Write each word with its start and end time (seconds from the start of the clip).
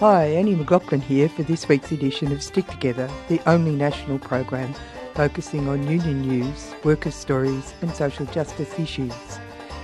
Hi, 0.00 0.26
Annie 0.26 0.54
McLaughlin 0.54 1.00
here 1.00 1.28
for 1.28 1.42
this 1.42 1.68
week's 1.68 1.90
edition 1.90 2.30
of 2.30 2.40
Stick 2.40 2.68
Together, 2.68 3.10
the 3.26 3.40
only 3.50 3.74
national 3.74 4.20
program 4.20 4.72
focusing 5.14 5.68
on 5.68 5.90
union 5.90 6.22
news, 6.22 6.72
workers' 6.84 7.16
stories, 7.16 7.74
and 7.80 7.92
social 7.92 8.24
justice 8.26 8.78
issues. 8.78 9.12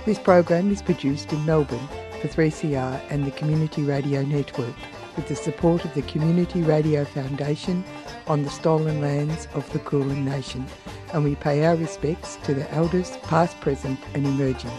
This 0.05 0.17
program 0.17 0.71
is 0.71 0.81
produced 0.81 1.33
in 1.33 1.45
Melbourne 1.45 1.89
for 2.21 2.29
3CR 2.29 3.01
and 3.09 3.25
the 3.25 3.31
Community 3.31 3.83
Radio 3.83 4.21
Network 4.21 4.73
with 5.17 5.27
the 5.27 5.35
support 5.35 5.83
of 5.83 5.93
the 5.95 6.01
Community 6.03 6.61
Radio 6.61 7.03
Foundation 7.03 7.83
on 8.27 8.43
the 8.43 8.49
stolen 8.49 9.01
lands 9.01 9.49
of 9.53 9.69
the 9.73 9.79
Kulin 9.79 10.23
Nation, 10.23 10.65
and 11.11 11.25
we 11.25 11.35
pay 11.35 11.65
our 11.65 11.75
respects 11.75 12.37
to 12.45 12.53
the 12.53 12.73
elders, 12.73 13.17
past, 13.23 13.59
present, 13.59 13.99
and 14.13 14.25
emerging. 14.25 14.71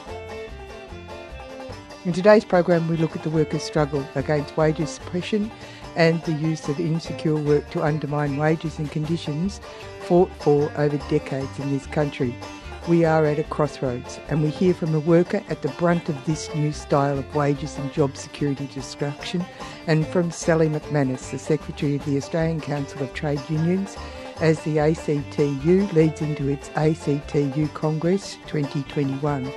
In 2.06 2.12
today's 2.12 2.45
program, 2.45 2.87
we 2.87 2.96
look 2.96 3.16
at 3.16 3.24
the 3.24 3.30
workers' 3.30 3.65
struggle 3.65 4.06
against 4.14 4.56
wages 4.56 4.91
suppression 4.91 5.51
and 5.97 6.23
the 6.23 6.34
use 6.34 6.69
of 6.69 6.78
insecure 6.78 7.34
work 7.34 7.69
to 7.70 7.83
undermine 7.83 8.37
wages 8.37 8.78
and 8.78 8.88
conditions 8.88 9.60
fought 10.02 10.30
for 10.38 10.70
over 10.77 10.98
decades 11.11 11.59
in 11.59 11.73
this 11.73 11.84
country. 11.87 12.33
We 12.87 13.05
are 13.05 13.24
at 13.24 13.41
a 13.41 13.42
crossroads 13.42 14.20
and 14.28 14.41
we 14.41 14.50
hear 14.50 14.73
from 14.73 14.95
a 14.95 15.00
worker 15.00 15.42
at 15.48 15.62
the 15.62 15.69
brunt 15.80 16.09
of 16.09 16.24
this 16.27 16.48
new 16.55 16.70
style 16.70 17.19
of 17.19 17.34
wages 17.34 17.77
and 17.77 17.92
job 17.92 18.16
security 18.16 18.69
destruction 18.73 19.45
and 19.88 20.06
from 20.06 20.30
Sally 20.30 20.69
McManus, 20.69 21.33
the 21.33 21.41
Secretary 21.41 21.97
of 21.97 22.05
the 22.05 22.19
Australian 22.19 22.61
Council 22.61 23.02
of 23.02 23.12
Trade 23.14 23.42
Unions, 23.50 23.97
as 24.41 24.61
the 24.61 24.77
ACTU 24.77 25.92
leads 25.92 26.23
into 26.23 26.47
its 26.50 26.70
ACTU 26.77 27.66
Congress 27.75 28.36
2021. 28.47 29.52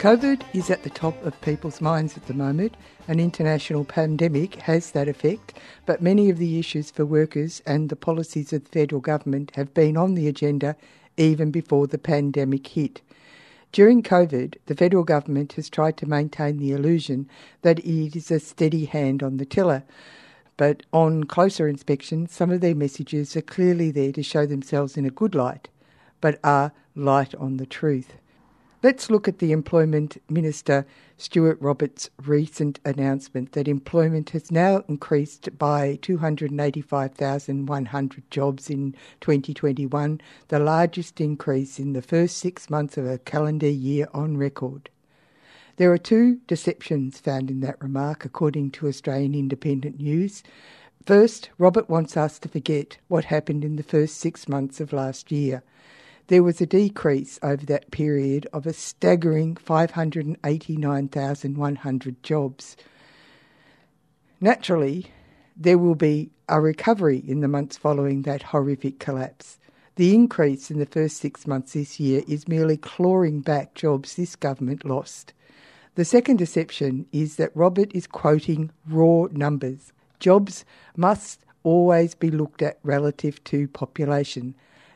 COVID 0.00 0.40
is 0.54 0.70
at 0.70 0.82
the 0.82 0.88
top 0.88 1.22
of 1.26 1.38
people's 1.42 1.82
minds 1.82 2.16
at 2.16 2.24
the 2.24 2.32
moment. 2.32 2.74
An 3.06 3.20
international 3.20 3.84
pandemic 3.84 4.54
has 4.54 4.92
that 4.92 5.08
effect, 5.08 5.52
but 5.84 6.00
many 6.00 6.30
of 6.30 6.38
the 6.38 6.58
issues 6.58 6.90
for 6.90 7.04
workers 7.04 7.60
and 7.66 7.90
the 7.90 7.96
policies 7.96 8.50
of 8.54 8.64
the 8.64 8.70
federal 8.70 9.02
government 9.02 9.52
have 9.56 9.74
been 9.74 9.98
on 9.98 10.14
the 10.14 10.26
agenda 10.26 10.74
even 11.18 11.50
before 11.50 11.86
the 11.86 11.98
pandemic 11.98 12.66
hit. 12.66 13.02
During 13.72 14.02
COVID, 14.02 14.54
the 14.64 14.74
federal 14.74 15.04
government 15.04 15.52
has 15.52 15.68
tried 15.68 15.98
to 15.98 16.08
maintain 16.08 16.56
the 16.56 16.72
illusion 16.72 17.28
that 17.60 17.80
it 17.80 18.16
is 18.16 18.30
a 18.30 18.40
steady 18.40 18.86
hand 18.86 19.22
on 19.22 19.36
the 19.36 19.44
tiller. 19.44 19.82
But 20.56 20.82
on 20.94 21.24
closer 21.24 21.68
inspection, 21.68 22.26
some 22.26 22.50
of 22.50 22.62
their 22.62 22.74
messages 22.74 23.36
are 23.36 23.42
clearly 23.42 23.90
there 23.90 24.12
to 24.12 24.22
show 24.22 24.46
themselves 24.46 24.96
in 24.96 25.04
a 25.04 25.10
good 25.10 25.34
light, 25.34 25.68
but 26.22 26.40
are 26.42 26.72
light 26.94 27.34
on 27.34 27.58
the 27.58 27.66
truth. 27.66 28.14
Let's 28.82 29.10
look 29.10 29.28
at 29.28 29.40
the 29.40 29.52
Employment 29.52 30.16
Minister 30.30 30.86
Stuart 31.18 31.58
Roberts' 31.60 32.08
recent 32.24 32.80
announcement 32.82 33.52
that 33.52 33.68
employment 33.68 34.30
has 34.30 34.50
now 34.50 34.84
increased 34.88 35.58
by 35.58 35.98
285,100 36.00 38.30
jobs 38.30 38.70
in 38.70 38.94
2021, 39.20 40.22
the 40.48 40.58
largest 40.58 41.20
increase 41.20 41.78
in 41.78 41.92
the 41.92 42.00
first 42.00 42.38
six 42.38 42.70
months 42.70 42.96
of 42.96 43.06
a 43.06 43.18
calendar 43.18 43.68
year 43.68 44.08
on 44.14 44.38
record. 44.38 44.88
There 45.76 45.92
are 45.92 45.98
two 45.98 46.36
deceptions 46.46 47.18
found 47.18 47.50
in 47.50 47.60
that 47.60 47.82
remark, 47.82 48.24
according 48.24 48.70
to 48.70 48.88
Australian 48.88 49.34
Independent 49.34 50.00
News. 50.00 50.42
First, 51.04 51.50
Robert 51.58 51.90
wants 51.90 52.16
us 52.16 52.38
to 52.38 52.48
forget 52.48 52.96
what 53.08 53.26
happened 53.26 53.62
in 53.62 53.76
the 53.76 53.82
first 53.82 54.16
six 54.16 54.48
months 54.48 54.80
of 54.80 54.94
last 54.94 55.30
year 55.30 55.62
there 56.30 56.42
was 56.44 56.60
a 56.60 56.66
decrease 56.66 57.40
over 57.42 57.66
that 57.66 57.90
period 57.90 58.46
of 58.52 58.64
a 58.64 58.72
staggering 58.72 59.56
589,100 59.56 62.22
jobs. 62.22 62.76
Naturally, 64.40 65.06
there 65.56 65.76
will 65.76 65.96
be 65.96 66.30
a 66.48 66.60
recovery 66.60 67.24
in 67.26 67.40
the 67.40 67.48
months 67.48 67.76
following 67.76 68.22
that 68.22 68.44
horrific 68.44 69.00
collapse. 69.00 69.58
The 69.96 70.14
increase 70.14 70.70
in 70.70 70.78
the 70.78 70.86
first 70.86 71.16
six 71.16 71.48
months 71.48 71.72
this 71.72 71.98
year 71.98 72.22
is 72.28 72.46
merely 72.46 72.76
clawing 72.76 73.40
back 73.40 73.74
jobs 73.74 74.14
this 74.14 74.36
government 74.36 74.84
lost. 74.84 75.32
The 75.96 76.04
second 76.04 76.36
deception 76.36 77.06
is 77.10 77.34
that 77.36 77.50
Robert 77.56 77.90
is 77.92 78.06
quoting 78.06 78.70
raw 78.88 79.24
numbers. 79.32 79.92
Jobs 80.20 80.64
must 80.96 81.44
always 81.64 82.14
be 82.14 82.30
looked 82.30 82.62
at 82.62 82.78
relative 82.84 83.42
to 83.44 83.66
population. 83.66 84.54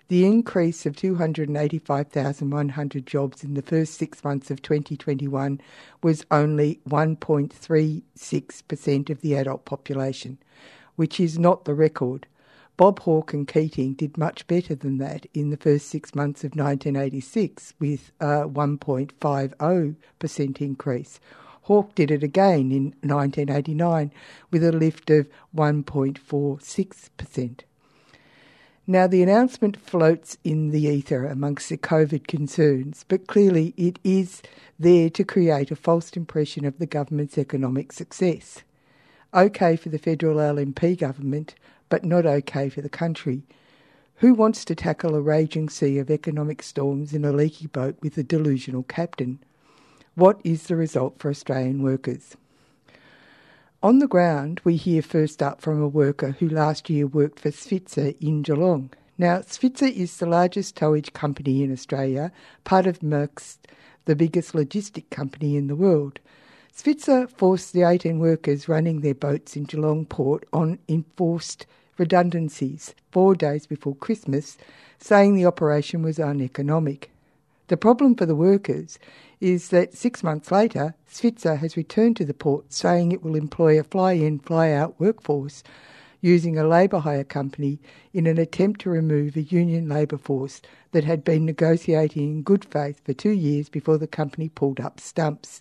The 0.08 0.26
increase 0.26 0.84
of 0.84 0.96
285,100 0.96 3.06
jobs 3.06 3.42
in 3.42 3.54
the 3.54 3.62
first 3.62 3.94
six 3.94 4.22
months 4.22 4.50
of 4.50 4.60
2021 4.60 5.62
was 6.02 6.26
only 6.30 6.80
1.36% 6.86 9.10
of 9.10 9.22
the 9.22 9.34
adult 9.34 9.64
population, 9.64 10.36
which 10.96 11.18
is 11.18 11.38
not 11.38 11.64
the 11.64 11.72
record. 11.72 12.26
Bob 12.76 12.98
Hawke 13.00 13.32
and 13.32 13.48
Keating 13.48 13.94
did 13.94 14.18
much 14.18 14.46
better 14.46 14.74
than 14.74 14.98
that 14.98 15.24
in 15.32 15.48
the 15.48 15.56
first 15.56 15.88
six 15.88 16.14
months 16.14 16.44
of 16.44 16.50
1986 16.50 17.72
with 17.78 18.12
a 18.20 18.46
1.50% 18.46 20.60
increase. 20.60 21.18
Hawke 21.62 21.94
did 21.94 22.10
it 22.10 22.22
again 22.22 22.70
in 22.72 22.94
1989 23.00 24.12
with 24.50 24.62
a 24.62 24.72
lift 24.72 25.08
of 25.08 25.30
1.46%. 25.56 27.60
Now, 28.86 29.06
the 29.06 29.22
announcement 29.22 29.78
floats 29.78 30.36
in 30.44 30.68
the 30.68 30.82
ether 30.82 31.24
amongst 31.24 31.70
the 31.70 31.78
COVID 31.78 32.26
concerns, 32.26 33.06
but 33.08 33.26
clearly 33.26 33.72
it 33.78 33.98
is 34.04 34.42
there 34.78 35.08
to 35.08 35.24
create 35.24 35.70
a 35.70 35.76
false 35.76 36.10
impression 36.10 36.66
of 36.66 36.78
the 36.78 36.84
government's 36.84 37.38
economic 37.38 37.92
success. 37.92 38.62
Okay 39.32 39.76
for 39.76 39.88
the 39.88 39.98
federal 39.98 40.36
LNP 40.36 40.98
government, 40.98 41.54
but 41.88 42.04
not 42.04 42.26
okay 42.26 42.68
for 42.68 42.82
the 42.82 42.90
country. 42.90 43.44
Who 44.16 44.34
wants 44.34 44.66
to 44.66 44.74
tackle 44.74 45.14
a 45.14 45.20
raging 45.22 45.70
sea 45.70 45.96
of 45.98 46.10
economic 46.10 46.62
storms 46.62 47.14
in 47.14 47.24
a 47.24 47.32
leaky 47.32 47.68
boat 47.68 47.96
with 48.02 48.18
a 48.18 48.22
delusional 48.22 48.82
captain? 48.82 49.38
What 50.14 50.42
is 50.44 50.64
the 50.64 50.76
result 50.76 51.18
for 51.18 51.30
Australian 51.30 51.82
workers? 51.82 52.36
On 53.84 53.98
the 53.98 54.08
ground, 54.08 54.62
we 54.64 54.76
hear 54.76 55.02
first 55.02 55.42
up 55.42 55.60
from 55.60 55.82
a 55.82 55.86
worker 55.86 56.30
who 56.38 56.48
last 56.48 56.88
year 56.88 57.06
worked 57.06 57.38
for 57.38 57.50
Svitzer 57.50 58.16
in 58.18 58.40
Geelong. 58.40 58.88
Now, 59.18 59.40
Svitzer 59.40 59.94
is 59.94 60.16
the 60.16 60.24
largest 60.24 60.74
towage 60.74 61.12
company 61.12 61.62
in 61.62 61.70
Australia, 61.70 62.32
part 62.64 62.86
of 62.86 63.00
Maersk, 63.00 63.58
the 64.06 64.16
biggest 64.16 64.54
logistic 64.54 65.10
company 65.10 65.54
in 65.54 65.66
the 65.66 65.76
world. 65.76 66.18
Svitzer 66.74 67.28
forced 67.28 67.74
the 67.74 67.82
18 67.82 68.18
workers 68.18 68.70
running 68.70 69.02
their 69.02 69.14
boats 69.14 69.54
in 69.54 69.64
Geelong 69.64 70.06
port 70.06 70.48
on 70.50 70.78
enforced 70.88 71.66
redundancies 71.98 72.94
four 73.12 73.34
days 73.34 73.66
before 73.66 73.96
Christmas, 73.96 74.56
saying 74.98 75.34
the 75.34 75.44
operation 75.44 76.02
was 76.02 76.18
uneconomic. 76.18 77.10
The 77.68 77.76
problem 77.76 78.14
for 78.14 78.24
the 78.24 78.34
workers 78.34 78.98
is 79.44 79.68
that 79.68 79.92
six 79.92 80.22
months 80.22 80.50
later, 80.50 80.94
Svitzer 81.06 81.58
has 81.58 81.76
returned 81.76 82.16
to 82.16 82.24
the 82.24 82.32
port 82.32 82.72
saying 82.72 83.12
it 83.12 83.22
will 83.22 83.34
employ 83.34 83.78
a 83.78 83.84
fly 83.84 84.12
in, 84.12 84.38
fly 84.38 84.72
out 84.72 84.98
workforce 84.98 85.62
using 86.22 86.56
a 86.56 86.66
labour 86.66 87.00
hire 87.00 87.24
company 87.24 87.78
in 88.14 88.26
an 88.26 88.38
attempt 88.38 88.80
to 88.80 88.88
remove 88.88 89.36
a 89.36 89.42
union 89.42 89.86
labour 89.86 90.16
force 90.16 90.62
that 90.92 91.04
had 91.04 91.22
been 91.22 91.44
negotiating 91.44 92.22
in 92.22 92.42
good 92.42 92.64
faith 92.64 93.02
for 93.04 93.12
two 93.12 93.32
years 93.32 93.68
before 93.68 93.98
the 93.98 94.06
company 94.06 94.48
pulled 94.48 94.80
up 94.80 94.98
stumps. 94.98 95.60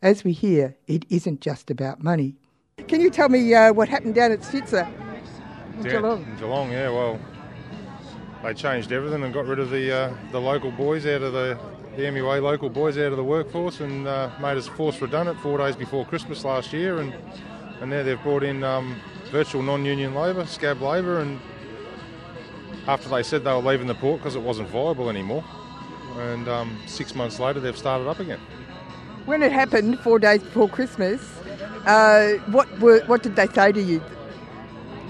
As 0.00 0.22
we 0.22 0.30
hear, 0.30 0.76
it 0.86 1.04
isn't 1.10 1.40
just 1.40 1.68
about 1.68 2.04
money. 2.04 2.36
Can 2.86 3.00
you 3.00 3.10
tell 3.10 3.28
me 3.28 3.52
uh, 3.52 3.72
what 3.72 3.88
happened 3.88 4.14
down 4.14 4.30
at 4.30 4.42
Svitzer? 4.42 4.88
In 5.78 5.82
Geelong. 5.82 6.22
In 6.22 6.36
Geelong, 6.36 6.70
yeah, 6.70 6.90
well, 6.90 7.18
they 8.44 8.54
changed 8.54 8.92
everything 8.92 9.24
and 9.24 9.34
got 9.34 9.46
rid 9.46 9.58
of 9.58 9.70
the 9.70 9.92
uh, 9.92 10.14
the 10.30 10.40
local 10.40 10.70
boys 10.70 11.06
out 11.06 11.22
of 11.22 11.32
the 11.32 11.58
the 12.00 12.06
MUA 12.06 12.42
local 12.42 12.70
boys 12.70 12.96
out 12.96 13.12
of 13.12 13.18
the 13.18 13.24
workforce 13.24 13.80
and 13.80 14.08
uh, 14.08 14.30
made 14.40 14.56
us 14.56 14.66
force 14.66 15.00
redundant 15.02 15.38
four 15.40 15.58
days 15.58 15.76
before 15.76 16.06
Christmas 16.06 16.44
last 16.44 16.72
year, 16.72 16.98
and 16.98 17.14
and 17.82 17.90
now 17.90 18.02
they've 18.02 18.22
brought 18.22 18.42
in 18.42 18.64
um, 18.64 18.96
virtual 19.30 19.62
non-union 19.62 20.14
labour, 20.14 20.46
scab 20.46 20.80
labour, 20.80 21.20
and 21.20 21.38
after 22.86 23.08
they 23.10 23.22
said 23.22 23.44
they 23.44 23.52
were 23.52 23.58
leaving 23.58 23.86
the 23.86 23.94
port 23.94 24.18
because 24.18 24.34
it 24.34 24.40
wasn't 24.40 24.68
viable 24.68 25.10
anymore, 25.10 25.44
and 26.16 26.48
um, 26.48 26.78
six 26.86 27.14
months 27.14 27.38
later 27.38 27.60
they've 27.60 27.76
started 27.76 28.08
up 28.08 28.18
again. 28.18 28.40
When 29.26 29.42
it 29.42 29.52
happened 29.52 29.98
four 30.00 30.18
days 30.18 30.42
before 30.42 30.70
Christmas, 30.70 31.20
uh, 31.84 32.32
what 32.46 32.66
were, 32.80 33.00
what 33.06 33.22
did 33.22 33.36
they 33.36 33.46
say 33.48 33.72
to 33.72 33.82
you? 33.82 34.02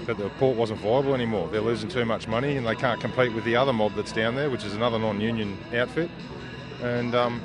That 0.07 0.17
the 0.17 0.29
port 0.31 0.57
wasn't 0.57 0.81
viable 0.81 1.15
anymore. 1.15 1.47
They're 1.49 1.61
losing 1.61 1.87
too 1.87 2.03
much 2.03 2.27
money 2.27 2.57
and 2.57 2.67
they 2.67 2.75
can't 2.75 2.99
compete 2.99 3.33
with 3.33 3.45
the 3.45 3.55
other 3.55 3.71
mob 3.71 3.93
that's 3.95 4.11
down 4.11 4.35
there, 4.35 4.49
which 4.49 4.65
is 4.65 4.73
another 4.73 4.99
non-union 4.99 5.57
outfit 5.73 6.09
and 6.81 7.15
um, 7.15 7.41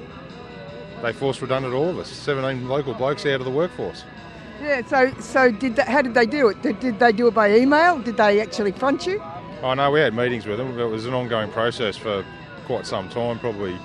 they 1.02 1.12
forced 1.12 1.42
redundant 1.42 1.74
all 1.74 1.88
of 1.88 1.98
us, 1.98 2.08
17 2.08 2.68
local 2.68 2.94
blokes 2.94 3.26
out 3.26 3.40
of 3.40 3.44
the 3.44 3.50
workforce. 3.50 4.04
Yeah, 4.60 4.86
so 4.86 5.12
so 5.20 5.50
did 5.50 5.76
that, 5.76 5.88
how 5.88 6.02
did 6.02 6.14
they 6.14 6.26
do 6.26 6.48
it? 6.48 6.62
Did, 6.62 6.80
did 6.80 6.98
they 6.98 7.12
do 7.12 7.28
it 7.28 7.34
by 7.34 7.54
email? 7.54 7.98
Did 7.98 8.16
they 8.16 8.40
actually 8.40 8.72
front 8.72 9.06
you? 9.06 9.22
Oh 9.62 9.74
know 9.74 9.90
we 9.90 10.00
had 10.00 10.14
meetings 10.14 10.46
with 10.46 10.58
them. 10.58 10.78
It 10.78 10.84
was 10.84 11.06
an 11.06 11.14
ongoing 11.14 11.50
process 11.50 11.96
for 11.96 12.24
quite 12.64 12.86
some 12.86 13.08
time, 13.10 13.38
probably 13.38 13.78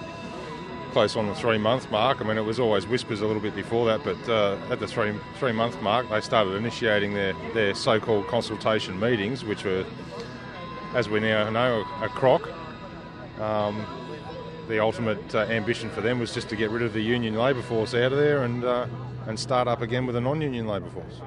close 0.91 1.15
on 1.15 1.27
the 1.27 1.35
three 1.35 1.57
month 1.57 1.89
mark. 1.91 2.21
I 2.21 2.23
mean, 2.23 2.37
it 2.37 2.45
was 2.45 2.59
always 2.59 2.87
whispers 2.87 3.21
a 3.21 3.25
little 3.25 3.41
bit 3.41 3.55
before 3.55 3.85
that, 3.87 4.03
but 4.03 4.29
uh, 4.29 4.57
at 4.69 4.79
the 4.79 4.87
three 4.87 5.13
three 5.39 5.51
month 5.51 5.81
mark, 5.81 6.09
they 6.09 6.21
started 6.21 6.53
initiating 6.55 7.13
their, 7.13 7.33
their 7.53 7.73
so 7.75 7.99
called 7.99 8.27
consultation 8.27 8.99
meetings, 8.99 9.43
which 9.43 9.65
were, 9.65 9.85
as 10.93 11.09
we 11.09 11.19
now 11.19 11.49
know, 11.49 11.85
a 12.01 12.09
crock. 12.09 12.49
Um, 13.39 13.85
the 14.71 14.79
ultimate 14.79 15.35
uh, 15.35 15.39
ambition 15.39 15.89
for 15.89 15.99
them 15.99 16.17
was 16.17 16.33
just 16.33 16.47
to 16.49 16.55
get 16.55 16.71
rid 16.71 16.81
of 16.81 16.93
the 16.93 17.01
union 17.01 17.35
labour 17.35 17.61
force 17.61 17.93
out 17.93 18.13
of 18.13 18.17
there 18.17 18.43
and 18.43 18.63
uh, 18.63 18.87
and 19.27 19.37
start 19.37 19.67
up 19.67 19.81
again 19.81 20.05
with 20.05 20.15
a 20.15 20.21
non-union 20.21 20.65
labour 20.65 20.89
force. 20.89 21.21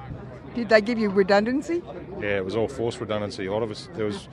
Did 0.55 0.69
they 0.69 0.81
give 0.81 0.97
you 0.97 1.09
redundancy? 1.09 1.83
Yeah, 2.19 2.37
it 2.37 2.45
was 2.45 2.55
all 2.55 2.67
forced 2.67 2.99
redundancy. 2.99 3.45
A 3.45 3.53
lot 3.53 3.61
of 3.61 3.69
us 3.69 3.87
there 3.93 4.05
was 4.05 4.27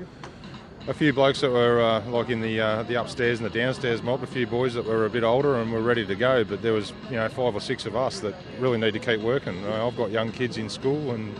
a 0.89 0.95
few 0.95 1.13
blokes 1.13 1.43
that 1.43 1.51
were 1.51 1.81
uh, 1.81 2.05
like 2.07 2.31
in 2.31 2.41
the 2.41 2.59
uh, 2.59 2.83
the 2.85 2.95
upstairs 2.95 3.39
and 3.39 3.49
the 3.49 3.57
downstairs 3.57 4.03
mob, 4.03 4.23
a 4.23 4.27
few 4.27 4.47
boys 4.47 4.73
that 4.75 4.87
were 4.87 5.05
a 5.05 5.11
bit 5.11 5.25
older 5.25 5.61
and 5.61 5.71
were 5.71 5.83
ready 5.83 6.07
to 6.07 6.15
go, 6.15 6.43
but 6.43 6.63
there 6.63 6.73
was 6.73 6.95
you 7.11 7.17
know 7.17 7.29
five 7.29 7.55
or 7.55 7.61
six 7.61 7.85
of 7.85 7.95
us 7.95 8.21
that 8.21 8.35
really 8.59 8.79
need 8.79 8.95
to 8.95 8.99
keep 8.99 9.21
working. 9.21 9.63
Uh, 9.67 9.87
I've 9.87 9.97
got 9.97 10.11
young 10.11 10.33
kids 10.33 10.57
in 10.57 10.71
school 10.71 11.11
and 11.11 11.39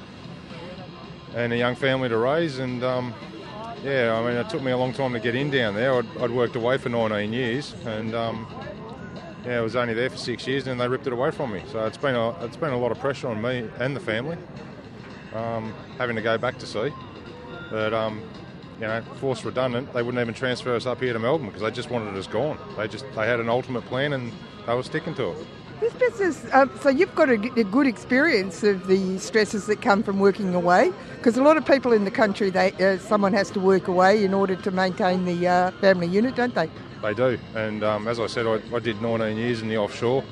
and 1.35 1.55
a 1.55 1.57
young 1.57 1.75
family 1.75 2.11
to 2.11 2.19
raise, 2.19 2.59
and 2.59 2.85
um, 2.85 3.15
yeah, 3.83 4.15
I 4.15 4.27
mean 4.27 4.37
it 4.37 4.49
took 4.49 4.63
me 4.63 4.73
a 4.73 4.77
long 4.77 4.93
time 4.93 5.13
to 5.13 5.21
get 5.21 5.35
in 5.35 5.51
down 5.51 5.75
there. 5.75 5.95
I'd, 5.95 6.17
I'd 6.19 6.31
worked 6.31 6.57
away 6.57 6.79
for 6.79 6.89
19 6.89 7.33
years, 7.33 7.75
and 7.85 8.15
um, 8.15 8.47
yeah, 9.45 9.59
I 9.59 9.61
was 9.61 9.77
only 9.77 9.95
there 9.95 10.11
for 10.11 10.17
six 10.17 10.47
years, 10.47 10.67
and 10.67 10.81
they 10.81 10.89
ripped 10.89 11.07
it 11.07 11.13
away 11.13 11.31
from 11.31 11.53
me. 11.53 11.63
So 11.71 11.85
it's 11.87 11.99
been 11.99 12.15
a 12.15 12.31
it's 12.45 12.57
been 12.57 12.73
a 12.73 12.79
lot 12.79 12.93
of 12.93 12.99
pressure 12.99 13.29
on 13.29 13.41
me 13.43 13.69
and 13.79 13.95
the 13.97 14.01
family, 14.01 14.39
um, 15.35 15.75
having 15.99 16.17
to 16.17 16.23
go 16.23 16.39
back 16.39 16.59
to 16.59 16.67
sea, 16.67 16.91
but. 17.71 17.93
Um, 17.93 18.23
you 18.81 18.89
know, 18.89 19.01
forced 19.21 19.45
redundant, 19.45 19.93
they 19.93 20.03
wouldn't 20.03 20.21
even 20.21 20.35
transfer 20.35 20.75
us 20.75 20.87
up 20.87 21.01
here 21.01 21.13
to 21.13 21.19
Melbourne 21.21 21.47
because 21.47 21.63
they 21.63 21.71
just 21.71 21.89
wanted 21.89 22.17
us 22.17 22.27
gone. 22.27 22.59
They 22.77 22.89
just 22.89 23.05
they 23.15 23.29
had 23.29 23.39
an 23.39 23.49
ultimate 23.49 23.85
plan 23.85 24.13
and 24.13 24.33
they 24.67 24.75
were 24.75 24.83
sticking 24.83 25.15
to 25.15 25.31
it. 25.31 25.47
This 25.83 25.95
business, 25.95 26.45
uh, 26.53 26.69
so 26.79 26.91
you've 26.91 27.13
got 27.17 27.29
a, 27.29 27.33
a, 27.59 27.65
good 27.65 27.89
experience 27.89 28.63
of 28.63 28.87
the 28.87 29.19
stresses 29.19 29.67
that 29.67 29.83
come 29.83 30.05
from 30.05 30.21
working 30.21 30.55
away, 30.55 30.93
because 31.17 31.37
a 31.37 31.43
lot 31.43 31.57
of 31.57 31.67
people 31.67 31.93
in 31.93 32.05
the 32.05 32.11
country, 32.13 32.51
they 32.51 32.71
uh, 32.75 32.99
someone 32.99 33.33
has 33.33 33.51
to 33.51 33.59
work 33.59 33.89
away 33.89 34.23
in 34.25 34.33
order 34.33 34.55
to 34.55 34.71
maintain 34.71 35.25
the 35.25 35.49
uh, 35.49 35.71
family 35.81 36.07
unit, 36.07 36.37
don't 36.37 36.55
they? 36.55 36.71
They 37.03 37.15
do, 37.15 37.37
and 37.57 37.83
um, 37.83 38.07
as 38.07 38.21
I 38.21 38.29
said, 38.29 38.47
I, 38.47 38.61
I, 38.73 38.79
did 38.79 39.03
19 39.03 39.37
years 39.37 39.61
in 39.61 39.67
the 39.67 39.77
offshore, 39.77 40.23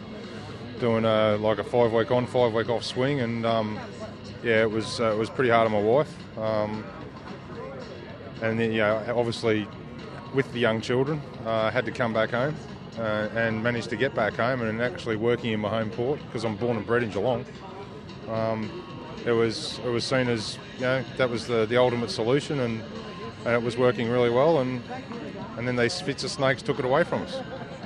doing 0.79 1.05
uh, 1.05 1.37
like 1.39 1.59
a 1.59 1.65
five 1.65 1.93
week 1.93 2.13
on, 2.13 2.29
five 2.29 2.53
week 2.53 2.69
off 2.69 2.85
swing, 2.85 3.19
and 3.19 3.45
um, 3.45 3.77
yeah, 4.45 4.63
it 4.63 4.71
was 4.71 5.01
uh, 5.01 5.11
it 5.11 5.19
was 5.19 5.31
pretty 5.31 5.51
hard 5.51 5.67
on 5.67 5.73
my 5.73 5.83
wife. 5.83 6.39
Um, 6.39 6.85
and 8.41 8.61
then, 8.61 8.71
you 8.71 8.79
know, 8.79 9.03
obviously 9.17 9.67
with 10.33 10.53
the 10.53 10.61
young 10.61 10.81
children, 10.81 11.21
I 11.45 11.49
uh, 11.49 11.71
had 11.73 11.87
to 11.87 11.91
come 11.91 12.13
back 12.13 12.31
home 12.31 12.55
uh, 12.99 13.29
and 13.35 13.63
managed 13.63 13.91
to 13.91 13.97
get 13.97 14.15
back 14.15 14.35
home 14.35 14.63
and 14.63 14.81
actually 14.81 15.17
working 15.17 15.53
in 15.53 15.61
my 15.61 15.69
home 15.69 15.91
port 15.91 16.21
because 16.27 16.45
I'm 16.45 16.57
born 16.57 16.77
and 16.77 16.87
bred 16.87 17.03
in 17.03 17.11
Geelong. 17.11 17.45
Um, 18.29 18.71
it 19.25 19.33
was 19.33 19.79
it 19.85 19.89
was 19.89 20.05
seen 20.05 20.29
as 20.29 20.59
you 20.77 20.83
know 20.83 21.05
that 21.17 21.29
was 21.29 21.47
the, 21.47 21.67
the 21.67 21.77
ultimate 21.77 22.11
solution 22.11 22.61
and, 22.61 22.83
and 23.45 23.55
it 23.55 23.63
was 23.63 23.77
working 23.77 24.09
really 24.09 24.31
well 24.31 24.61
and 24.61 24.83
and 25.57 25.69
then 25.69 25.77
these 25.77 25.93
Spitzer 25.93 26.29
snakes 26.29 26.63
took 26.63 26.79
it 26.79 26.85
away 26.85 27.05
from 27.05 27.23
us. 27.23 27.39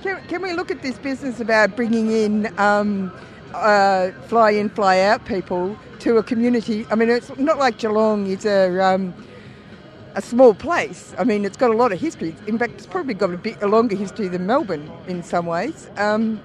Can, 0.03 0.23
can 0.29 0.43
we 0.43 0.53
look 0.53 0.71
at 0.71 0.83
this 0.83 0.99
business 0.99 1.41
about 1.41 1.77
bringing 1.77 2.11
in 2.11 2.59
um, 2.59 3.13
uh, 3.53 4.11
fly 4.29 4.51
in 4.51 4.69
fly 4.69 5.01
out 5.01 5.25
people 5.25 5.77
to 6.01 6.19
a 6.19 6.23
community? 6.23 6.87
I 6.91 6.95
mean, 6.95 7.09
it's 7.11 7.37
not 7.37 7.59
like 7.59 7.79
Geelong 7.79 8.27
is 8.27 8.45
a 8.45 8.81
um, 8.81 9.15
a 10.15 10.23
small 10.23 10.55
place. 10.55 11.15
I 11.19 11.25
mean, 11.25 11.45
it's 11.45 11.57
got 11.57 11.71
a 11.71 11.77
lot 11.77 11.93
of 11.93 12.01
history. 12.01 12.35
In 12.47 12.59
fact, 12.59 12.75
it's 12.75 12.87
probably 12.87 13.15
got 13.15 13.33
a 13.33 13.37
bit 13.37 13.61
a 13.63 13.67
longer 13.67 13.97
history 13.97 14.29
than 14.29 14.47
Melbourne 14.47 14.91
in 15.09 15.23
some 15.23 15.47
ways. 15.47 15.91
Um, 15.97 16.41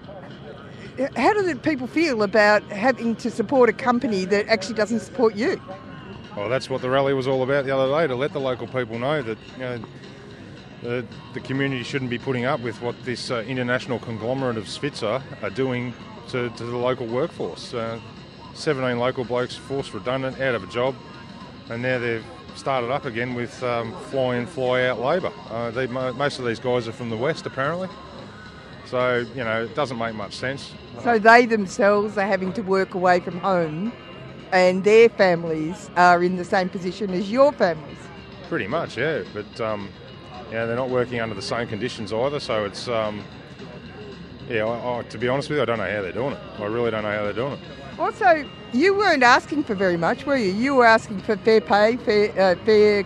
how 1.16 1.33
do 1.33 1.44
the 1.44 1.56
people 1.56 1.88
feel 1.88 2.24
about 2.24 2.63
having 2.63 3.16
to 3.18 3.31
support 3.31 3.69
a 3.69 3.74
company 3.74 4.25
that 4.25 4.48
actually 4.48 4.75
doesn't 4.75 5.00
support 5.00 5.36
you? 5.36 5.62
Well, 6.36 6.50
that's 6.50 6.69
what 6.69 6.81
the 6.81 6.89
rally 6.89 7.13
was 7.13 7.27
all 7.27 7.44
about 7.44 7.66
the 7.66 7.75
other 7.75 7.92
day 8.00 8.07
to 8.07 8.16
let 8.16 8.33
the 8.33 8.39
local 8.39 8.68
people 8.68 9.00
know 9.00 9.21
that 9.21 9.38
you 9.54 9.60
know, 9.60 9.80
the, 10.81 11.06
the 11.33 11.39
community 11.39 11.83
shouldn't 11.83 12.10
be 12.10 12.19
putting 12.19 12.45
up 12.45 12.60
with 12.62 12.81
what 12.81 12.95
this 13.04 13.31
uh, 13.31 13.44
international 13.48 14.00
conglomerate 14.00 14.57
of 14.57 14.66
Svitzer 14.66 15.21
are 15.42 15.50
doing 15.50 15.94
to, 16.30 16.50
to 16.50 16.63
the 16.63 16.77
local 16.77 17.07
workforce. 17.07 17.74
Uh, 17.74 18.00
17 18.54 19.00
local 19.00 19.24
blokes 19.24 19.56
forced 19.56 19.94
redundant, 19.94 20.39
out 20.42 20.56
of 20.56 20.63
a 20.63 20.68
job, 20.68 20.95
and 21.69 21.81
now 21.81 21.98
they've 21.98 22.25
started 22.56 22.92
up 22.92 23.06
again 23.06 23.34
with 23.34 23.62
um, 23.63 23.94
fly 24.10 24.38
in, 24.38 24.46
fly 24.46 24.86
out 24.86 25.00
labour. 25.00 25.31
Uh, 25.50 25.72
they, 25.72 25.88
most 25.88 26.40
of 26.40 26.46
these 26.46 26.60
guys 26.60 26.88
are 26.88 26.92
from 26.92 27.10
the 27.10 27.18
west, 27.18 27.46
apparently. 27.46 27.90
So, 28.86 29.25
you 29.36 29.44
know, 29.44 29.63
it 29.63 29.75
doesn't 29.75 29.98
make 29.98 30.16
much 30.16 30.36
sense. 30.36 30.74
So 31.04 31.19
they 31.19 31.46
themselves 31.46 32.18
are 32.18 32.25
having 32.25 32.51
to 32.54 32.62
work 32.62 32.96
away 32.96 33.19
from 33.19 33.40
home 33.40 33.94
and 34.51 34.84
their 34.84 35.10
families 35.10 35.90
are 35.96 36.24
in 36.24 36.36
the 36.36 36.44
same 36.44 36.69
position 36.69 37.12
as 37.12 37.31
your 37.31 37.51
families? 37.51 37.98
Pretty 38.48 38.68
much, 38.68 38.98
yeah. 38.98 39.24
But, 39.34 39.62
um, 39.62 39.90
yeah, 40.52 40.66
they're 40.66 40.75
not 40.75 40.90
working 40.90 41.19
under 41.22 41.36
the 41.36 41.42
same 41.42 41.68
conditions 41.68 42.12
either, 42.12 42.40
so 42.40 42.66
it's, 42.66 42.88
um, 42.88 43.24
yeah, 44.50 44.66
I, 44.66 45.00
I, 45.00 45.04
to 45.04 45.18
be 45.18 45.28
honest 45.28 45.50
with 45.50 45.57
you, 45.57 45.62
I 45.62 45.66
don't 45.66 45.78
know 45.78 45.84
how 45.84 46.02
they're 46.02 46.12
doing 46.12 46.34
it. 46.34 46.40
I 46.57 46.66
really 46.66 46.90
don't 46.90 47.04
know 47.04 47.16
how 47.16 47.24
they're 47.24 47.34
doing 47.34 47.54
it. 47.54 47.60
Also, 48.00 48.50
you 48.72 48.96
weren't 48.96 49.24
asking 49.24 49.66
for 49.66 49.75
very 49.75 49.98
much, 49.98 50.25
were 50.25 50.38
you? 50.38 50.51
You 50.54 50.75
were 50.75 50.86
asking 50.86 51.19
for 51.19 51.36
fair 51.36 51.60
pay, 51.60 51.98
fair, 51.98 52.31
uh, 52.40 52.56
fair 52.63 53.04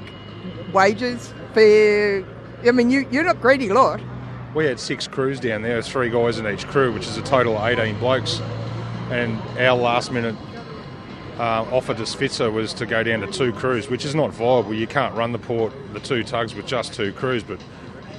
wages, 0.72 1.34
fair. 1.56 2.24
I 2.63 2.72
mean, 2.72 2.92
you, 2.92 3.07
you're 3.10 3.24
not 3.24 3.42
greedy 3.42 3.69
lot. 3.69 4.00
We 4.54 4.66
had 4.66 4.80
six 4.80 5.07
crews 5.07 5.40
down 5.40 5.63
there, 5.63 5.81
three 5.81 6.12
guys 6.12 6.38
in 6.38 6.45
each 6.45 6.68
crew, 6.68 6.94
which 6.94 7.07
is 7.07 7.18
a 7.18 7.24
total 7.24 7.57
of 7.57 7.66
18 7.66 7.98
blokes. 7.98 8.40
And 9.10 9.40
our 9.60 9.75
last 9.75 10.12
minute 10.12 10.36
uh, 11.39 11.66
offer 11.72 11.96
to 11.96 12.06
Spitzer 12.06 12.51
was 12.51 12.72
to 12.75 12.86
go 12.86 13.01
down 13.01 13.22
to 13.22 13.28
two 13.28 13.51
crews, 13.51 13.89
which 13.89 14.06
is 14.06 14.13
not 14.13 14.31
viable. 14.31 14.75
You 14.75 14.86
can't 14.86 15.16
run 15.16 15.31
the 15.31 15.39
port, 15.39 15.74
the 15.94 16.00
two 16.01 16.24
tugs, 16.24 16.54
with 16.54 16.68
just 16.68 16.94
two 16.94 17.13
crews. 17.13 17.42
But 17.42 17.60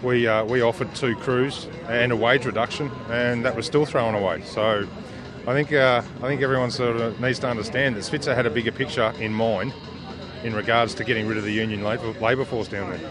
we 0.03 0.27
uh, 0.27 0.45
we 0.45 0.61
offered 0.61 0.93
two 0.97 1.15
crews 1.17 1.69
and 1.87 2.11
a 2.11 2.17
wage 2.17 2.47
reduction, 2.47 2.91
and 3.11 3.45
that 3.45 3.55
was 3.55 3.65
still 3.65 3.87
thrown 3.87 4.17
away. 4.17 4.43
So 4.43 4.89
I 5.47 5.53
think 5.53 5.73
uh, 5.73 6.03
I 6.23 6.29
think 6.29 6.41
everyone 6.41 6.71
sort 6.71 6.97
of 6.97 7.21
needs 7.21 7.39
to 7.41 7.49
understand 7.49 7.97
that 7.97 8.05
Spitzer 8.05 8.35
had 8.35 8.47
a 8.47 8.51
bigger 8.51 8.73
picture 8.73 9.13
in 9.21 9.33
mind 9.33 9.75
in 10.43 10.55
regards 10.55 10.95
to 10.95 11.05
getting 11.05 11.27
rid 11.27 11.37
of 11.37 11.45
the 11.45 11.53
union 11.53 11.83
labour, 11.85 12.13
labour 12.21 12.45
force 12.45 12.69
down 12.69 12.91
there. 12.91 13.11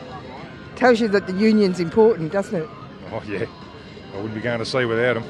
Tells 0.75 0.99
you 0.99 1.07
that 1.09 1.27
the 1.27 1.33
union's 1.33 1.79
important, 1.79 2.31
doesn't 2.31 2.61
it? 2.61 2.69
Oh 3.11 3.21
yeah, 3.27 3.45
I 4.13 4.15
wouldn't 4.15 4.33
be 4.33 4.41
going 4.41 4.59
to 4.59 4.65
sea 4.65 4.85
without 4.85 5.15
them. 5.15 5.23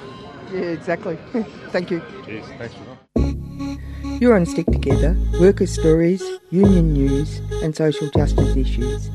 Yeah, 0.53 0.62
exactly. 0.62 1.17
Thank 1.72 1.91
you. 1.91 2.01
Cheers. 2.25 2.45
Thanks 2.57 2.75
for 2.75 2.83
that. 2.86 4.19
You're 4.22 4.36
on 4.36 4.45
Stick 4.45 4.67
Together, 4.67 5.17
workers' 5.39 5.74
stories, 5.74 6.24
union 6.51 6.93
news, 6.93 7.39
and 7.62 7.75
social 7.75 8.10
justice 8.12 8.55
issues. 8.55 9.10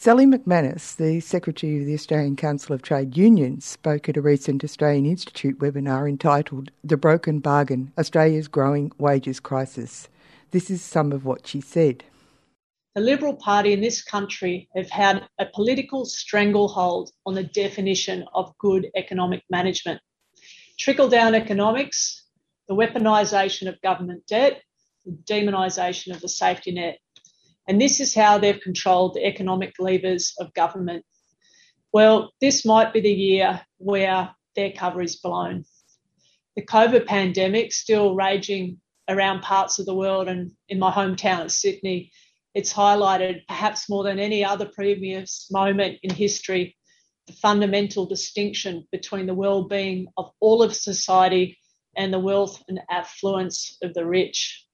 Sally 0.00 0.26
McManus, 0.26 0.94
the 0.94 1.18
Secretary 1.18 1.80
of 1.80 1.84
the 1.84 1.92
Australian 1.92 2.36
Council 2.36 2.72
of 2.72 2.82
Trade 2.82 3.16
Unions, 3.16 3.64
spoke 3.64 4.08
at 4.08 4.16
a 4.16 4.22
recent 4.22 4.62
Australian 4.62 5.06
Institute 5.06 5.58
webinar 5.58 6.08
entitled 6.08 6.70
The 6.84 6.96
Broken 6.96 7.40
Bargain 7.40 7.92
Australia's 7.98 8.46
Growing 8.46 8.92
Wages 8.98 9.40
Crisis. 9.40 10.08
This 10.52 10.70
is 10.70 10.82
some 10.82 11.10
of 11.10 11.24
what 11.24 11.48
she 11.48 11.60
said. 11.60 12.04
The 12.94 13.00
Liberal 13.00 13.34
Party 13.34 13.72
in 13.72 13.80
this 13.80 14.00
country 14.00 14.68
have 14.76 14.88
had 14.88 15.26
a 15.40 15.46
political 15.46 16.04
stranglehold 16.04 17.10
on 17.26 17.34
the 17.34 17.42
definition 17.42 18.24
of 18.34 18.56
good 18.58 18.88
economic 18.94 19.42
management. 19.50 20.00
Trickle 20.78 21.08
down 21.08 21.34
economics, 21.34 22.24
the 22.68 22.76
weaponisation 22.76 23.68
of 23.68 23.82
government 23.82 24.28
debt, 24.28 24.62
the 25.04 25.18
demonisation 25.24 26.14
of 26.14 26.20
the 26.20 26.28
safety 26.28 26.70
net 26.70 26.98
and 27.68 27.80
this 27.80 28.00
is 28.00 28.14
how 28.14 28.38
they've 28.38 28.60
controlled 28.60 29.14
the 29.14 29.26
economic 29.26 29.74
levers 29.78 30.32
of 30.40 30.54
government. 30.54 31.04
Well, 31.92 32.32
this 32.40 32.64
might 32.64 32.94
be 32.94 33.00
the 33.00 33.12
year 33.12 33.60
where 33.76 34.30
their 34.56 34.72
cover 34.72 35.02
is 35.02 35.16
blown. 35.16 35.64
The 36.56 36.64
COVID 36.64 37.06
pandemic 37.06 37.72
still 37.72 38.14
raging 38.14 38.80
around 39.08 39.42
parts 39.42 39.78
of 39.78 39.86
the 39.86 39.94
world 39.94 40.28
and 40.28 40.50
in 40.68 40.78
my 40.78 40.90
hometown 40.90 41.44
of 41.44 41.52
Sydney, 41.52 42.10
it's 42.54 42.72
highlighted 42.72 43.46
perhaps 43.46 43.88
more 43.88 44.02
than 44.02 44.18
any 44.18 44.44
other 44.44 44.66
previous 44.66 45.46
moment 45.50 45.98
in 46.02 46.12
history 46.12 46.74
the 47.26 47.34
fundamental 47.34 48.06
distinction 48.06 48.88
between 48.90 49.26
the 49.26 49.34
well-being 49.34 50.06
of 50.16 50.30
all 50.40 50.62
of 50.62 50.74
society 50.74 51.58
and 51.94 52.10
the 52.12 52.18
wealth 52.18 52.62
and 52.68 52.80
affluence 52.90 53.76
of 53.82 53.92
the 53.92 54.06
rich. 54.06 54.66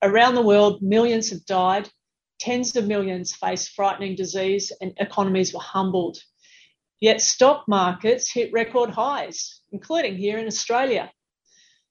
Around 0.00 0.36
the 0.36 0.42
world, 0.42 0.82
millions 0.82 1.30
have 1.30 1.44
died 1.46 1.90
tens 2.38 2.74
of 2.76 2.86
millions 2.86 3.34
faced 3.34 3.70
frightening 3.70 4.14
disease 4.16 4.72
and 4.80 4.92
economies 4.98 5.52
were 5.54 5.60
humbled. 5.60 6.18
Yet 7.00 7.20
stock 7.20 7.64
markets 7.68 8.32
hit 8.32 8.52
record 8.52 8.90
highs, 8.90 9.60
including 9.72 10.16
here 10.16 10.38
in 10.38 10.46
Australia. 10.46 11.10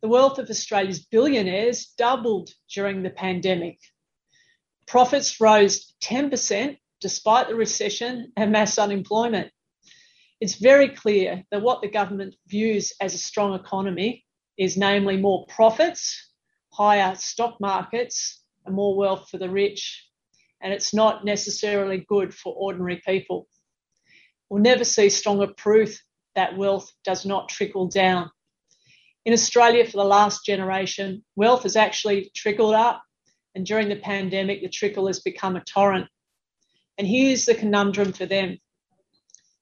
The 0.01 0.09
wealth 0.09 0.39
of 0.39 0.50
Australia's 0.50 1.05
billionaires 1.05 1.93
doubled 1.97 2.50
during 2.73 3.03
the 3.03 3.09
pandemic. 3.09 3.79
Profits 4.85 5.39
rose 5.39 5.93
10% 6.03 6.77
despite 7.00 7.47
the 7.47 7.55
recession 7.55 8.31
and 8.38 8.51
mass 8.51 8.77
unemployment. 8.77 9.51
it's 10.39 10.55
very 10.55 10.89
clear 10.89 11.43
that 11.51 11.62
what 11.62 11.81
the 11.81 11.89
government 11.89 12.35
views 12.47 12.93
as 13.00 13.13
a 13.13 13.17
strong 13.17 13.53
economy 13.53 14.25
is 14.57 14.77
namely 14.77 15.17
more 15.17 15.45
profits, 15.47 16.31
higher 16.71 17.15
stock 17.15 17.59
markets, 17.62 18.43
and 18.65 18.75
more 18.75 18.95
wealth 18.95 19.29
for 19.29 19.38
the 19.38 19.50
rich. 19.50 20.05
And 20.63 20.74
it's 20.74 20.93
not 20.93 21.25
necessarily 21.25 22.05
good 22.08 22.34
for 22.34 22.55
ordinary 22.55 23.01
people. 23.05 23.48
We'll 24.50 24.62
never 24.62 24.86
see 24.86 25.10
stronger 25.10 25.48
proof 25.58 26.01
that 26.36 26.58
wealth 26.58 26.91
does 27.03 27.25
not 27.25 27.50
trickle 27.50 27.88
down. 27.88 28.32
In 29.25 29.34
Australia, 29.34 29.86
for 29.86 29.98
the 29.98 30.03
last 30.05 30.46
generation, 30.46 31.24
wealth 31.36 31.63
has 31.63 31.75
actually 31.75 32.32
trickled 32.36 32.75
up, 32.75 33.03
and 33.55 33.65
during 33.65 33.89
the 33.89 33.98
pandemic, 33.98 34.62
the 34.62 34.70
trickle 34.70 35.08
has 35.08 35.20
become 35.20 35.55
a 35.55 35.63
torrent. 35.63 36.08
And 36.98 37.08
here's 37.08 37.46
the 37.46 37.55
conundrum 37.55 38.13
for 38.13 38.25
them 38.25 38.58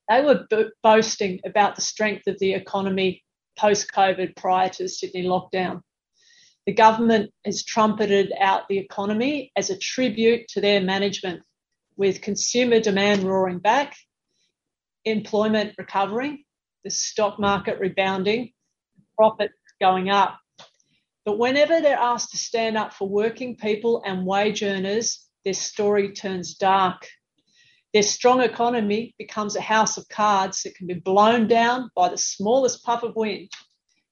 they 0.10 0.22
were 0.22 0.46
bo- 0.50 0.72
boasting 0.84 1.39
about 1.46 1.75
the 1.75 1.81
strength 1.81 2.27
of 2.27 2.38
the 2.39 2.53
economy 2.53 3.24
post 3.58 3.91
COVID 3.93 4.36
prior 4.36 4.70
to 4.70 4.84
the 4.84 4.89
Sydney 4.89 5.24
lockdown. 5.24 5.81
The 6.68 6.74
government 6.74 7.32
has 7.44 7.63
trumpeted 7.63 8.32
out 8.39 8.68
the 8.68 8.77
economy 8.77 9.51
as 9.56 9.70
a 9.70 9.77
tribute 9.77 10.48
to 10.50 10.62
their 10.62 10.80
management, 10.80 11.41
with 11.98 12.22
consumer 12.22 12.80
demand 12.80 13.24
roaring 13.24 13.60
back, 13.60 13.96
employment 15.03 15.74
recovering, 15.77 16.44
the 16.84 16.91
stock 16.91 17.39
market 17.39 17.80
rebounding, 17.80 18.51
profit 19.18 19.51
going 19.80 20.10
up. 20.10 20.39
But 21.25 21.39
whenever 21.39 21.82
they're 21.82 21.98
asked 21.98 22.32
to 22.32 22.38
stand 22.38 22.77
up 22.77 22.94
for 22.94 23.08
working 23.08 23.56
people 23.56 24.03
and 24.06 24.25
wage 24.25 24.63
earners, 24.63 25.27
their 25.44 25.53
story 25.53 26.13
turns 26.13 26.56
dark. 26.56 27.08
Their 27.94 28.03
strong 28.03 28.41
economy 28.41 29.15
becomes 29.18 29.56
a 29.56 29.62
house 29.62 29.98
of 29.98 30.08
cards 30.08 30.63
that 30.63 30.75
can 30.75 30.88
be 30.88 30.94
blown 30.94 31.48
down 31.48 31.89
by 31.96 32.10
the 32.10 32.18
smallest 32.18 32.84
puff 32.84 33.03
of 33.03 33.15
wind. 33.15 33.50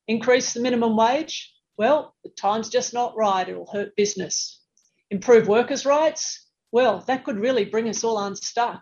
Increase 0.08 0.54
the 0.54 0.60
minimum 0.60 0.98
wage? 0.98 1.54
Well, 1.80 2.14
the 2.26 2.30
time's 2.32 2.68
just 2.68 2.94
not 2.94 3.16
right. 3.16 3.48
It'll 3.48 3.72
hurt 3.72 3.96
business. 3.96 4.62
Improve 5.10 5.48
workers' 5.48 5.86
rights? 5.86 6.46
Well, 6.74 7.06
that 7.08 7.24
could 7.24 7.40
really 7.40 7.64
bring 7.64 7.88
us 7.88 8.04
all 8.04 8.20
unstuck. 8.20 8.82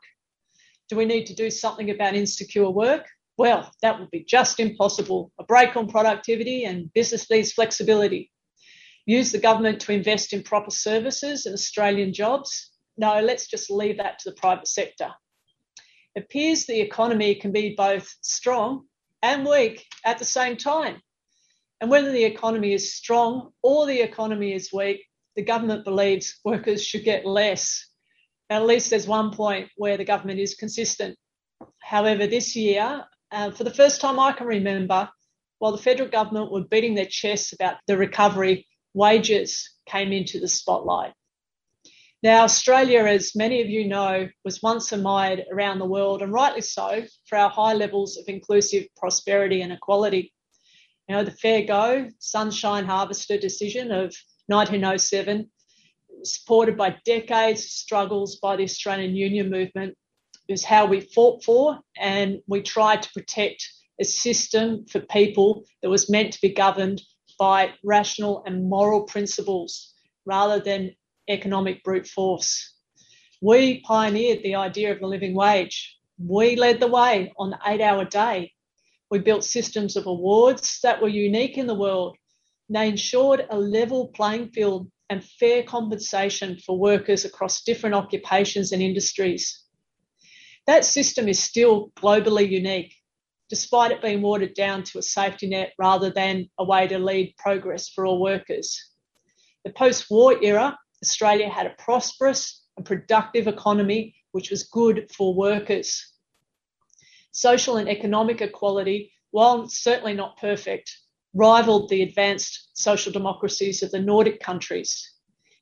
Do 0.90 0.96
we 0.96 1.06
need 1.06 1.28
to 1.28 1.36
do 1.36 1.52
something 1.52 1.92
about 1.92 2.16
insecure 2.16 2.72
work? 2.72 3.06
Well, 3.38 3.72
that 3.84 4.00
would 4.00 4.10
be 4.10 4.24
just 4.24 4.60
impossible. 4.60 5.32
A 5.40 5.44
break 5.44 5.78
on 5.78 5.88
productivity 5.88 6.64
and 6.64 6.92
business 6.92 7.30
needs 7.30 7.54
flexibility. 7.54 8.32
Use 9.06 9.32
the 9.32 9.38
government 9.38 9.80
to 9.82 9.94
invest 9.94 10.34
in 10.34 10.42
proper 10.42 10.72
services 10.72 11.46
and 11.46 11.54
Australian 11.54 12.14
jobs? 12.14 12.72
no, 12.98 13.22
let's 13.22 13.46
just 13.46 13.70
leave 13.70 13.98
that 13.98 14.18
to 14.18 14.32
the 14.32 14.36
private 14.36 14.68
sector. 14.68 15.12
It 16.16 16.24
appears 16.24 16.66
the 16.66 16.82
economy 16.82 17.36
can 17.36 17.52
be 17.52 17.76
both 17.78 18.12
strong 18.22 18.86
and 19.22 19.46
weak 19.46 19.86
at 20.04 20.18
the 20.18 20.26
same 20.26 20.58
time. 20.58 21.00
And 21.80 21.90
whether 21.90 22.12
the 22.12 22.24
economy 22.24 22.74
is 22.74 22.96
strong 22.96 23.52
or 23.62 23.86
the 23.86 24.02
economy 24.02 24.54
is 24.54 24.74
weak, 24.74 25.06
the 25.36 25.44
government 25.44 25.84
believes 25.84 26.40
workers 26.44 26.86
should 26.86 27.04
get 27.04 27.26
less. 27.26 27.86
At 28.50 28.66
least 28.66 28.90
there's 28.90 29.08
one 29.08 29.32
point 29.32 29.70
where 29.76 29.98
the 29.98 30.06
government 30.06 30.40
is 30.40 30.56
consistent. 30.56 31.18
However, 31.80 32.28
this 32.28 32.56
year, 32.56 33.06
uh, 33.32 33.52
for 33.52 33.64
the 33.64 33.74
first 33.74 34.02
time 34.02 34.20
I 34.20 34.32
can 34.32 34.48
remember, 34.48 35.10
while 35.60 35.72
the 35.72 35.78
federal 35.78 36.10
government 36.10 36.52
were 36.52 36.64
beating 36.64 36.96
their 36.96 37.06
chests 37.06 37.54
about 37.54 37.78
the 37.88 37.98
recovery, 37.98 38.68
wages 38.94 39.70
came 39.86 40.12
into 40.12 40.40
the 40.40 40.48
spotlight. 40.48 41.14
Now, 42.24 42.44
Australia, 42.44 43.06
as 43.06 43.36
many 43.36 43.62
of 43.62 43.70
you 43.70 43.88
know, 43.88 44.28
was 44.44 44.64
once 44.64 44.92
admired 44.92 45.46
around 45.52 45.78
the 45.78 45.86
world, 45.86 46.22
and 46.24 46.34
rightly 46.34 46.62
so, 46.62 47.04
for 47.28 47.38
our 47.38 47.50
high 47.50 47.74
levels 47.74 48.18
of 48.18 48.26
inclusive 48.28 48.88
prosperity 48.98 49.62
and 49.62 49.72
equality. 49.72 50.34
You 51.08 51.16
know, 51.16 51.24
the 51.24 51.32
Fair 51.32 51.64
Go 51.64 52.10
Sunshine 52.20 52.86
Harvester 52.86 53.38
decision 53.38 53.92
of 53.92 54.14
1907, 54.48 55.50
supported 56.24 56.76
by 56.76 56.98
decades 57.06 57.64
of 57.64 57.70
struggles 57.70 58.38
by 58.38 58.58
the 58.58 58.64
Australian 58.64 59.16
Union 59.16 59.50
movement, 59.50 59.96
is 60.50 60.66
how 60.66 60.86
we 60.86 61.02
fought 61.02 61.44
for 61.44 61.80
and 61.98 62.40
we 62.48 62.62
tried 62.62 63.02
to 63.04 63.10
protect 63.14 63.68
a 64.00 64.06
system 64.06 64.86
for 64.90 65.00
people 65.00 65.64
that 65.82 65.90
was 65.90 66.10
meant 66.10 66.34
to 66.34 66.42
be 66.42 66.54
governed 66.54 67.02
by 67.40 67.74
rational 67.84 68.44
and 68.46 68.70
moral 68.70 69.04
principles 69.04 69.94
rather 70.26 70.60
than 70.60 70.92
economic 71.30 71.84
brute 71.84 72.08
force. 72.08 72.74
We 73.42 73.82
pioneered 73.82 74.44
the 74.44 74.56
idea 74.56 74.92
of 74.92 75.00
the 75.00 75.08
living 75.08 75.36
wage. 75.36 75.98
We 76.18 76.56
led 76.56 76.80
the 76.80 76.88
way 76.88 77.32
on 77.38 77.52
the 77.52 77.60
eight 77.66 77.82
hour 77.82 78.06
day. 78.06 78.54
We 79.10 79.20
built 79.20 79.44
systems 79.44 79.96
of 79.96 80.06
awards 80.06 80.80
that 80.84 81.02
were 81.02 81.08
unique 81.08 81.58
in 81.58 81.68
the 81.68 81.76
world. 81.76 82.18
They 82.70 82.90
ensured 82.90 83.48
a 83.50 83.58
level 83.58 84.10
playing 84.10 84.50
field 84.50 84.92
and 85.10 85.24
fair 85.24 85.64
compensation 85.64 86.58
for 86.66 86.78
workers 86.78 87.24
across 87.24 87.64
different 87.64 87.96
occupations 87.96 88.72
and 88.72 88.82
industries. 88.82 89.64
That 90.66 90.84
system 90.84 91.30
is 91.30 91.42
still 91.42 91.92
globally 91.96 92.50
unique, 92.50 92.94
despite 93.50 93.92
it 93.92 94.02
being 94.02 94.22
watered 94.22 94.54
down 94.54 94.84
to 94.84 95.00
a 95.00 95.02
safety 95.02 95.48
net 95.48 95.72
rather 95.80 96.10
than 96.10 96.50
a 96.60 96.66
way 96.66 96.88
to 96.88 97.00
lead 97.00 97.34
progress 97.38 97.88
for 97.88 98.06
all 98.06 98.20
workers. 98.20 98.78
The 99.64 99.72
post 99.72 100.08
war 100.10 100.38
era 100.44 100.78
Australia 101.04 101.50
had 101.50 101.68
a 101.68 101.76
prosperous 101.78 102.66
and 102.76 102.86
productive 102.86 103.48
economy, 103.48 104.16
which 104.32 104.50
was 104.50 104.64
good 104.64 105.10
for 105.16 105.34
workers. 105.34 106.14
Social 107.38 107.78
and 107.78 107.88
economic 107.88 108.42
equality, 108.42 109.14
while 109.30 109.70
certainly 109.70 110.16
not 110.16 110.38
perfect, 110.38 110.98
rivaled 111.36 111.88
the 111.88 112.02
advanced 112.02 112.70
social 112.74 113.12
democracies 113.12 113.84
of 113.84 113.92
the 113.92 114.00
Nordic 114.00 114.40
countries. 114.40 115.14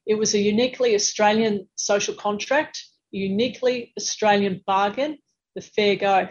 It 0.06 0.16
was 0.16 0.34
a 0.34 0.40
uniquely 0.40 0.96
Australian 0.96 1.68
social 1.76 2.14
contract, 2.14 2.82
a 3.14 3.18
uniquely 3.18 3.92
Australian 3.98 4.64
bargain, 4.66 5.18
the 5.54 5.60
fair 5.60 5.98
go. 5.98 6.30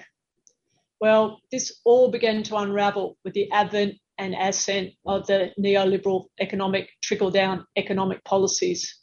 Well, 0.98 1.42
this 1.52 1.78
all 1.84 2.10
began 2.10 2.42
to 2.44 2.56
unravel 2.56 3.18
with 3.22 3.34
the 3.34 3.50
advent 3.50 3.96
and 4.16 4.34
ascent 4.34 4.94
of 5.04 5.26
the 5.26 5.52
neoliberal 5.60 6.28
economic 6.40 6.88
trickle 7.02 7.30
down 7.30 7.66
economic 7.76 8.24
policies. 8.24 8.98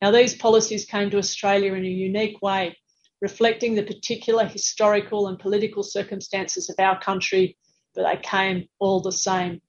Now, 0.00 0.12
these 0.12 0.36
policies 0.36 0.84
came 0.84 1.10
to 1.10 1.18
Australia 1.18 1.72
in 1.72 1.84
a 1.84 1.88
unique 1.88 2.40
way, 2.40 2.76
reflecting 3.20 3.74
the 3.74 3.82
particular 3.82 4.44
historical 4.44 5.28
and 5.28 5.38
political 5.38 5.82
circumstances 5.82 6.68
of 6.68 6.76
our 6.78 7.00
country, 7.00 7.56
but 7.94 8.04
they 8.04 8.20
came 8.22 8.68
all 8.78 9.00
the 9.00 9.12
same. 9.12 9.60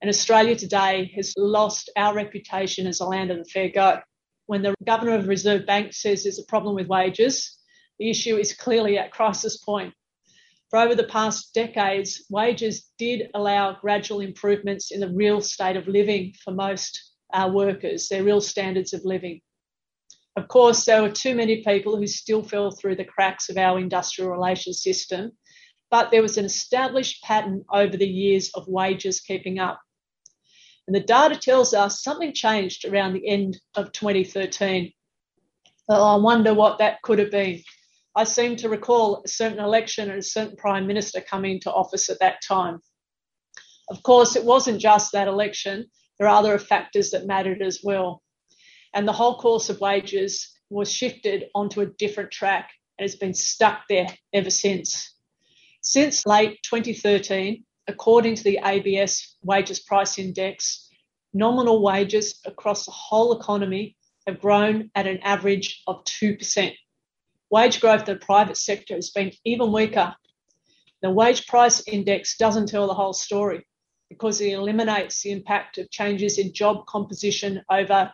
And 0.00 0.08
Australia 0.08 0.56
today 0.56 1.12
has 1.14 1.34
lost 1.36 1.90
our 1.96 2.14
reputation 2.14 2.86
as 2.86 3.00
a 3.00 3.04
land 3.04 3.30
of 3.30 3.38
the 3.38 3.44
fair 3.44 3.68
go. 3.68 4.00
When 4.46 4.62
the 4.62 4.74
Governor 4.84 5.14
of 5.14 5.24
the 5.24 5.28
Reserve 5.28 5.66
Bank 5.66 5.92
says 5.92 6.22
there's 6.22 6.38
a 6.38 6.44
problem 6.44 6.74
with 6.74 6.88
wages, 6.88 7.58
the 7.98 8.08
issue 8.08 8.36
is 8.36 8.54
clearly 8.54 8.96
at 8.96 9.12
crisis 9.12 9.58
point. 9.58 9.92
For 10.70 10.78
over 10.78 10.94
the 10.94 11.04
past 11.04 11.52
decades, 11.52 12.24
wages 12.30 12.90
did 12.96 13.28
allow 13.34 13.76
gradual 13.80 14.20
improvements 14.20 14.90
in 14.90 15.00
the 15.00 15.10
real 15.10 15.40
state 15.40 15.76
of 15.76 15.86
living 15.86 16.32
for 16.42 16.52
most 16.52 17.12
uh, 17.34 17.50
workers, 17.52 18.08
their 18.08 18.24
real 18.24 18.40
standards 18.40 18.94
of 18.94 19.04
living. 19.04 19.40
Of 20.36 20.48
course, 20.48 20.84
there 20.84 21.02
were 21.02 21.10
too 21.10 21.34
many 21.34 21.62
people 21.62 21.96
who 21.96 22.06
still 22.06 22.42
fell 22.42 22.70
through 22.70 22.96
the 22.96 23.04
cracks 23.04 23.48
of 23.48 23.56
our 23.56 23.78
industrial 23.78 24.30
relations 24.30 24.82
system, 24.82 25.32
but 25.90 26.10
there 26.10 26.22
was 26.22 26.38
an 26.38 26.44
established 26.44 27.22
pattern 27.22 27.64
over 27.72 27.96
the 27.96 28.08
years 28.08 28.50
of 28.54 28.68
wages 28.68 29.20
keeping 29.20 29.58
up. 29.58 29.80
And 30.86 30.94
the 30.94 31.00
data 31.00 31.36
tells 31.36 31.74
us 31.74 32.02
something 32.02 32.32
changed 32.32 32.84
around 32.84 33.12
the 33.12 33.28
end 33.28 33.60
of 33.74 33.92
2013. 33.92 34.92
Well, 35.88 36.04
I 36.04 36.16
wonder 36.16 36.54
what 36.54 36.78
that 36.78 37.02
could 37.02 37.18
have 37.18 37.30
been. 37.30 37.62
I 38.14 38.24
seem 38.24 38.56
to 38.56 38.68
recall 38.68 39.22
a 39.24 39.28
certain 39.28 39.58
election 39.58 40.10
and 40.10 40.18
a 40.18 40.22
certain 40.22 40.56
prime 40.56 40.86
minister 40.86 41.20
coming 41.20 41.52
into 41.52 41.72
office 41.72 42.08
at 42.08 42.20
that 42.20 42.42
time. 42.46 42.80
Of 43.88 44.02
course, 44.02 44.36
it 44.36 44.44
wasn't 44.44 44.80
just 44.80 45.12
that 45.12 45.28
election. 45.28 45.86
There 46.18 46.28
are 46.28 46.36
other 46.36 46.58
factors 46.58 47.10
that 47.10 47.26
mattered 47.26 47.62
as 47.62 47.80
well. 47.82 48.22
And 48.94 49.06
the 49.06 49.12
whole 49.12 49.36
course 49.36 49.70
of 49.70 49.80
wages 49.80 50.50
was 50.68 50.92
shifted 50.92 51.46
onto 51.54 51.80
a 51.80 51.86
different 51.86 52.30
track 52.30 52.70
and 52.98 53.04
has 53.04 53.16
been 53.16 53.34
stuck 53.34 53.82
there 53.88 54.08
ever 54.32 54.50
since. 54.50 55.14
Since 55.82 56.26
late 56.26 56.58
2013, 56.64 57.64
according 57.88 58.34
to 58.36 58.44
the 58.44 58.60
ABS 58.64 59.36
Wages 59.42 59.80
Price 59.80 60.18
Index, 60.18 60.88
nominal 61.32 61.82
wages 61.82 62.40
across 62.44 62.86
the 62.86 62.92
whole 62.92 63.38
economy 63.38 63.96
have 64.26 64.40
grown 64.40 64.90
at 64.94 65.06
an 65.06 65.18
average 65.18 65.82
of 65.86 66.04
2%. 66.04 66.74
Wage 67.50 67.80
growth 67.80 68.08
in 68.08 68.14
the 68.14 68.16
private 68.16 68.56
sector 68.56 68.94
has 68.94 69.10
been 69.10 69.32
even 69.44 69.72
weaker. 69.72 70.14
The 71.02 71.10
wage 71.10 71.46
price 71.46 71.82
index 71.88 72.36
doesn't 72.36 72.68
tell 72.68 72.86
the 72.86 72.94
whole 72.94 73.14
story 73.14 73.66
because 74.08 74.40
it 74.40 74.52
eliminates 74.52 75.22
the 75.22 75.30
impact 75.30 75.78
of 75.78 75.90
changes 75.90 76.38
in 76.38 76.52
job 76.52 76.86
composition 76.86 77.62
over 77.70 78.12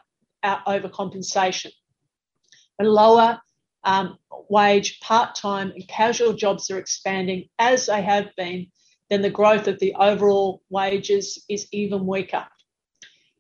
overcompensation. 0.67 1.71
A 2.81 2.85
lower 2.85 3.41
um, 3.85 4.19
wage, 4.49 5.01
part 5.01 5.35
time, 5.35 5.71
and 5.71 5.89
casual 5.89 6.33
jobs 6.33 6.71
are 6.71 6.79
expanding 6.79 7.49
as 7.59 7.87
they 7.87 8.03
have 8.03 8.31
been, 8.37 8.67
then 9.09 9.23
the 9.23 9.31
growth 9.31 9.69
of 9.69 9.79
the 9.79 9.95
overall 9.95 10.63
wages 10.69 11.45
is 11.49 11.69
even 11.73 12.07
weaker. 12.07 12.45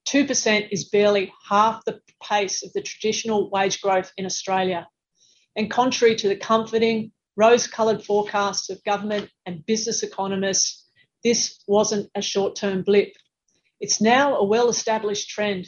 2% 0.06 0.68
is 0.70 0.88
barely 0.88 1.32
half 1.48 1.84
the 1.84 2.00
pace 2.22 2.62
of 2.62 2.72
the 2.72 2.82
traditional 2.82 3.50
wage 3.50 3.80
growth 3.80 4.12
in 4.16 4.24
Australia. 4.24 4.86
And 5.56 5.70
contrary 5.70 6.14
to 6.16 6.28
the 6.28 6.36
comforting, 6.36 7.10
rose 7.36 7.66
coloured 7.66 8.04
forecasts 8.04 8.70
of 8.70 8.82
government 8.84 9.30
and 9.44 9.66
business 9.66 10.02
economists, 10.02 10.86
this 11.24 11.58
wasn't 11.66 12.08
a 12.14 12.22
short 12.22 12.54
term 12.56 12.82
blip. 12.82 13.12
It's 13.80 14.00
now 14.00 14.36
a 14.36 14.44
well 14.44 14.68
established 14.68 15.28
trend. 15.28 15.66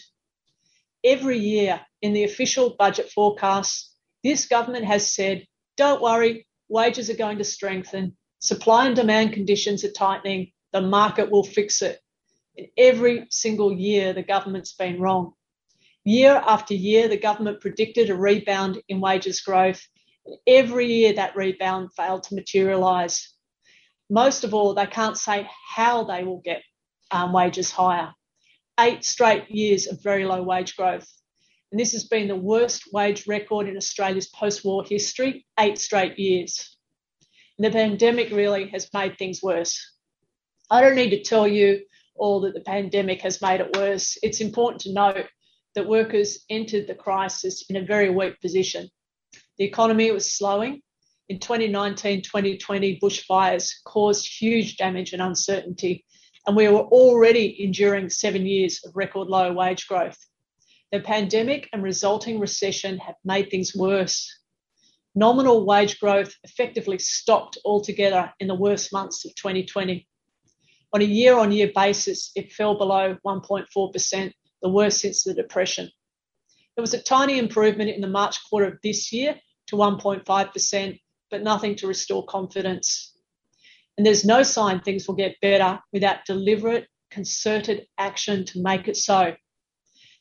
Every 1.04 1.38
year 1.38 1.80
in 2.02 2.12
the 2.12 2.24
official 2.24 2.74
budget 2.78 3.10
forecasts, 3.10 3.94
this 4.24 4.46
government 4.46 4.84
has 4.84 5.14
said, 5.14 5.46
don't 5.76 6.02
worry, 6.02 6.46
wages 6.68 7.08
are 7.08 7.16
going 7.16 7.38
to 7.38 7.44
strengthen, 7.44 8.16
supply 8.40 8.86
and 8.86 8.96
demand 8.96 9.32
conditions 9.32 9.84
are 9.84 9.92
tightening, 9.92 10.52
the 10.72 10.80
market 10.80 11.30
will 11.30 11.44
fix 11.44 11.82
it. 11.82 12.00
And 12.56 12.66
every 12.76 13.26
single 13.30 13.72
year, 13.72 14.12
the 14.12 14.22
government's 14.22 14.74
been 14.74 15.00
wrong. 15.00 15.34
Year 16.04 16.42
after 16.46 16.74
year, 16.74 17.08
the 17.08 17.16
government 17.16 17.60
predicted 17.60 18.10
a 18.10 18.16
rebound 18.16 18.82
in 18.88 19.00
wages 19.00 19.40
growth. 19.40 19.80
Every 20.46 20.86
year, 20.86 21.12
that 21.14 21.36
rebound 21.36 21.90
failed 21.94 22.24
to 22.24 22.34
materialise. 22.34 23.34
Most 24.10 24.42
of 24.44 24.54
all, 24.54 24.74
they 24.74 24.86
can't 24.86 25.16
say 25.16 25.48
how 25.68 26.04
they 26.04 26.24
will 26.24 26.40
get 26.40 26.62
um, 27.10 27.32
wages 27.32 27.70
higher. 27.70 28.14
Eight 28.78 29.04
straight 29.04 29.50
years 29.50 29.86
of 29.86 30.02
very 30.02 30.24
low 30.24 30.42
wage 30.42 30.76
growth. 30.76 31.06
And 31.70 31.78
this 31.78 31.92
has 31.92 32.04
been 32.04 32.28
the 32.28 32.36
worst 32.36 32.84
wage 32.92 33.26
record 33.26 33.68
in 33.68 33.76
Australia's 33.76 34.28
post 34.28 34.64
war 34.64 34.84
history, 34.84 35.46
eight 35.58 35.78
straight 35.78 36.18
years. 36.18 36.76
And 37.58 37.64
the 37.64 37.70
pandemic 37.70 38.30
really 38.30 38.68
has 38.68 38.88
made 38.94 39.18
things 39.18 39.42
worse. 39.42 39.78
I 40.70 40.80
don't 40.80 40.94
need 40.94 41.10
to 41.10 41.22
tell 41.22 41.46
you 41.46 41.82
all 42.14 42.40
that 42.40 42.54
the 42.54 42.60
pandemic 42.60 43.22
has 43.22 43.42
made 43.42 43.60
it 43.60 43.76
worse. 43.76 44.16
It's 44.22 44.40
important 44.40 44.82
to 44.82 44.92
note 44.92 45.26
that 45.74 45.88
workers 45.88 46.44
entered 46.50 46.86
the 46.86 46.94
crisis 46.94 47.64
in 47.68 47.76
a 47.76 47.84
very 47.84 48.10
weak 48.10 48.40
position. 48.40 48.88
The 49.58 49.64
economy 49.64 50.10
was 50.10 50.32
slowing. 50.32 50.82
In 51.28 51.38
2019 51.38 52.22
2020, 52.22 52.98
bushfires 53.00 53.72
caused 53.84 54.26
huge 54.40 54.76
damage 54.76 55.12
and 55.12 55.20
uncertainty, 55.20 56.04
and 56.48 56.56
we 56.56 56.66
were 56.66 56.80
already 56.80 57.62
enduring 57.62 58.08
seven 58.08 58.46
years 58.46 58.80
of 58.82 58.96
record 58.96 59.28
low 59.28 59.52
wage 59.52 59.86
growth. 59.86 60.16
The 60.92 61.00
pandemic 61.00 61.68
and 61.74 61.82
resulting 61.82 62.40
recession 62.40 62.96
have 63.00 63.16
made 63.22 63.50
things 63.50 63.76
worse. 63.76 64.34
Nominal 65.14 65.66
wage 65.66 66.00
growth 66.00 66.34
effectively 66.44 66.98
stopped 67.00 67.58
altogether 67.66 68.32
in 68.40 68.48
the 68.48 68.54
worst 68.54 68.94
months 68.94 69.26
of 69.26 69.34
2020. 69.34 70.08
On 70.94 71.02
a 71.02 71.04
year 71.04 71.36
on 71.36 71.52
year 71.52 71.70
basis, 71.74 72.30
it 72.34 72.50
fell 72.50 72.78
below 72.78 73.18
1.4%, 73.26 74.32
the 74.62 74.68
worst 74.70 75.00
since 75.00 75.24
the 75.24 75.34
Depression. 75.34 75.90
There 76.76 76.82
was 76.82 76.94
a 76.94 77.02
tiny 77.02 77.38
improvement 77.38 77.90
in 77.90 78.00
the 78.00 78.08
March 78.08 78.38
quarter 78.48 78.68
of 78.68 78.78
this 78.82 79.12
year 79.12 79.38
to 79.66 79.76
1.5%, 79.76 81.00
but 81.30 81.42
nothing 81.42 81.74
to 81.76 81.86
restore 81.86 82.24
confidence. 82.24 83.17
And 83.98 84.06
there's 84.06 84.24
no 84.24 84.44
sign 84.44 84.80
things 84.80 85.08
will 85.08 85.16
get 85.16 85.40
better 85.42 85.80
without 85.92 86.24
deliberate, 86.24 86.86
concerted 87.10 87.86
action 87.98 88.44
to 88.46 88.62
make 88.62 88.86
it 88.86 88.96
so. 88.96 89.34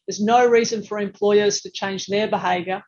There's 0.08 0.20
no 0.20 0.48
reason 0.48 0.84
for 0.84 0.98
employers 0.98 1.62
to 1.62 1.70
change 1.70 2.08
their 2.08 2.28
behaviour. 2.28 2.82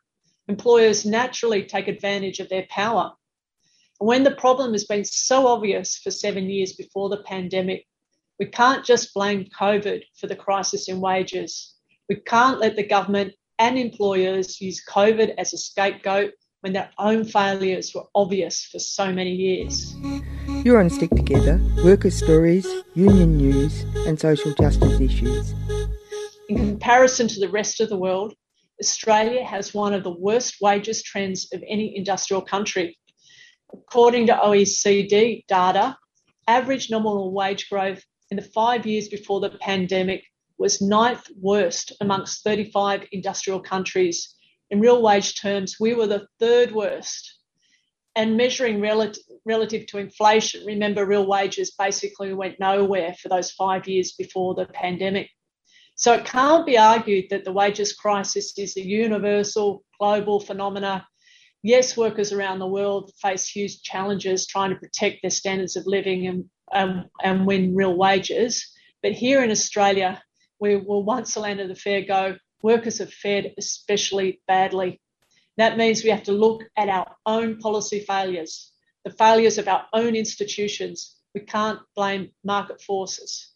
Employers 0.48 1.06
naturally 1.06 1.62
take 1.62 1.86
advantage 1.86 2.40
of 2.40 2.48
their 2.48 2.66
power. 2.68 3.12
And 4.00 4.08
when 4.08 4.24
the 4.24 4.32
problem 4.32 4.72
has 4.72 4.84
been 4.84 5.04
so 5.04 5.46
obvious 5.46 5.96
for 5.96 6.10
seven 6.10 6.50
years 6.50 6.72
before 6.72 7.08
the 7.08 7.22
pandemic, 7.22 7.86
we 8.40 8.46
can't 8.46 8.84
just 8.84 9.14
blame 9.14 9.44
COVID 9.56 10.02
for 10.18 10.26
the 10.26 10.34
crisis 10.34 10.88
in 10.88 11.00
wages. 11.00 11.74
We 12.08 12.16
can't 12.16 12.58
let 12.58 12.74
the 12.74 12.86
government 12.86 13.34
and 13.60 13.78
employers 13.78 14.60
use 14.60 14.82
COVID 14.88 15.34
as 15.38 15.52
a 15.52 15.58
scapegoat 15.58 16.32
when 16.62 16.72
their 16.72 16.90
own 16.98 17.24
failures 17.24 17.92
were 17.94 18.06
obvious 18.14 18.64
for 18.64 18.80
so 18.80 19.12
many 19.12 19.34
years. 19.34 19.94
You're 20.62 20.78
on 20.78 20.90
Stick 20.90 21.08
Together, 21.10 21.58
workers' 21.82 22.16
stories, 22.16 22.66
union 22.94 23.38
news, 23.38 23.82
and 24.06 24.20
social 24.20 24.52
justice 24.52 25.00
issues. 25.00 25.54
In 26.50 26.58
comparison 26.58 27.28
to 27.28 27.40
the 27.40 27.48
rest 27.48 27.80
of 27.80 27.88
the 27.88 27.96
world, 27.96 28.34
Australia 28.78 29.42
has 29.42 29.72
one 29.72 29.94
of 29.94 30.04
the 30.04 30.10
worst 30.10 30.56
wages 30.60 31.02
trends 31.02 31.48
of 31.54 31.64
any 31.66 31.96
industrial 31.96 32.42
country. 32.42 32.98
According 33.72 34.26
to 34.26 34.34
OECD 34.34 35.46
data, 35.46 35.96
average 36.46 36.90
nominal 36.90 37.32
wage 37.32 37.70
growth 37.70 38.04
in 38.30 38.36
the 38.36 38.42
five 38.42 38.84
years 38.84 39.08
before 39.08 39.40
the 39.40 39.56
pandemic 39.60 40.24
was 40.58 40.82
ninth 40.82 41.24
worst 41.40 41.92
amongst 42.02 42.44
35 42.44 43.06
industrial 43.12 43.60
countries. 43.60 44.34
In 44.68 44.80
real 44.80 45.00
wage 45.00 45.40
terms, 45.40 45.76
we 45.80 45.94
were 45.94 46.06
the 46.06 46.26
third 46.38 46.72
worst. 46.72 47.39
And 48.16 48.36
measuring 48.36 48.80
relative, 48.80 49.22
relative 49.44 49.86
to 49.86 49.98
inflation, 49.98 50.66
remember, 50.66 51.06
real 51.06 51.26
wages 51.26 51.72
basically 51.78 52.34
went 52.34 52.58
nowhere 52.58 53.14
for 53.14 53.28
those 53.28 53.52
five 53.52 53.86
years 53.86 54.12
before 54.12 54.54
the 54.54 54.66
pandemic. 54.66 55.30
So 55.94 56.14
it 56.14 56.24
can't 56.24 56.66
be 56.66 56.78
argued 56.78 57.26
that 57.30 57.44
the 57.44 57.52
wages 57.52 57.92
crisis 57.92 58.56
is 58.58 58.76
a 58.76 58.80
universal 58.80 59.84
global 59.98 60.40
phenomena. 60.40 61.06
Yes, 61.62 61.96
workers 61.96 62.32
around 62.32 62.58
the 62.58 62.66
world 62.66 63.12
face 63.20 63.46
huge 63.46 63.82
challenges 63.82 64.46
trying 64.46 64.70
to 64.70 64.76
protect 64.76 65.18
their 65.22 65.30
standards 65.30 65.76
of 65.76 65.86
living 65.86 66.26
and, 66.26 66.44
um, 66.72 67.04
and 67.22 67.46
win 67.46 67.74
real 67.74 67.96
wages. 67.96 68.66
But 69.02 69.12
here 69.12 69.44
in 69.44 69.50
Australia, 69.50 70.22
we 70.58 70.76
were 70.76 71.00
once 71.00 71.34
the 71.34 71.40
land 71.40 71.60
of 71.60 71.68
the 71.68 71.74
fair 71.74 72.02
go, 72.02 72.36
workers 72.62 72.98
have 72.98 73.12
fared 73.12 73.52
especially 73.58 74.40
badly. 74.46 75.00
That 75.56 75.76
means 75.76 76.02
we 76.02 76.10
have 76.10 76.24
to 76.24 76.32
look 76.32 76.64
at 76.76 76.88
our 76.88 77.16
own 77.26 77.58
policy 77.58 78.00
failures, 78.00 78.72
the 79.04 79.10
failures 79.10 79.58
of 79.58 79.68
our 79.68 79.86
own 79.92 80.14
institutions. 80.14 81.16
We 81.34 81.42
can't 81.42 81.80
blame 81.94 82.30
market 82.44 82.80
forces. 82.82 83.50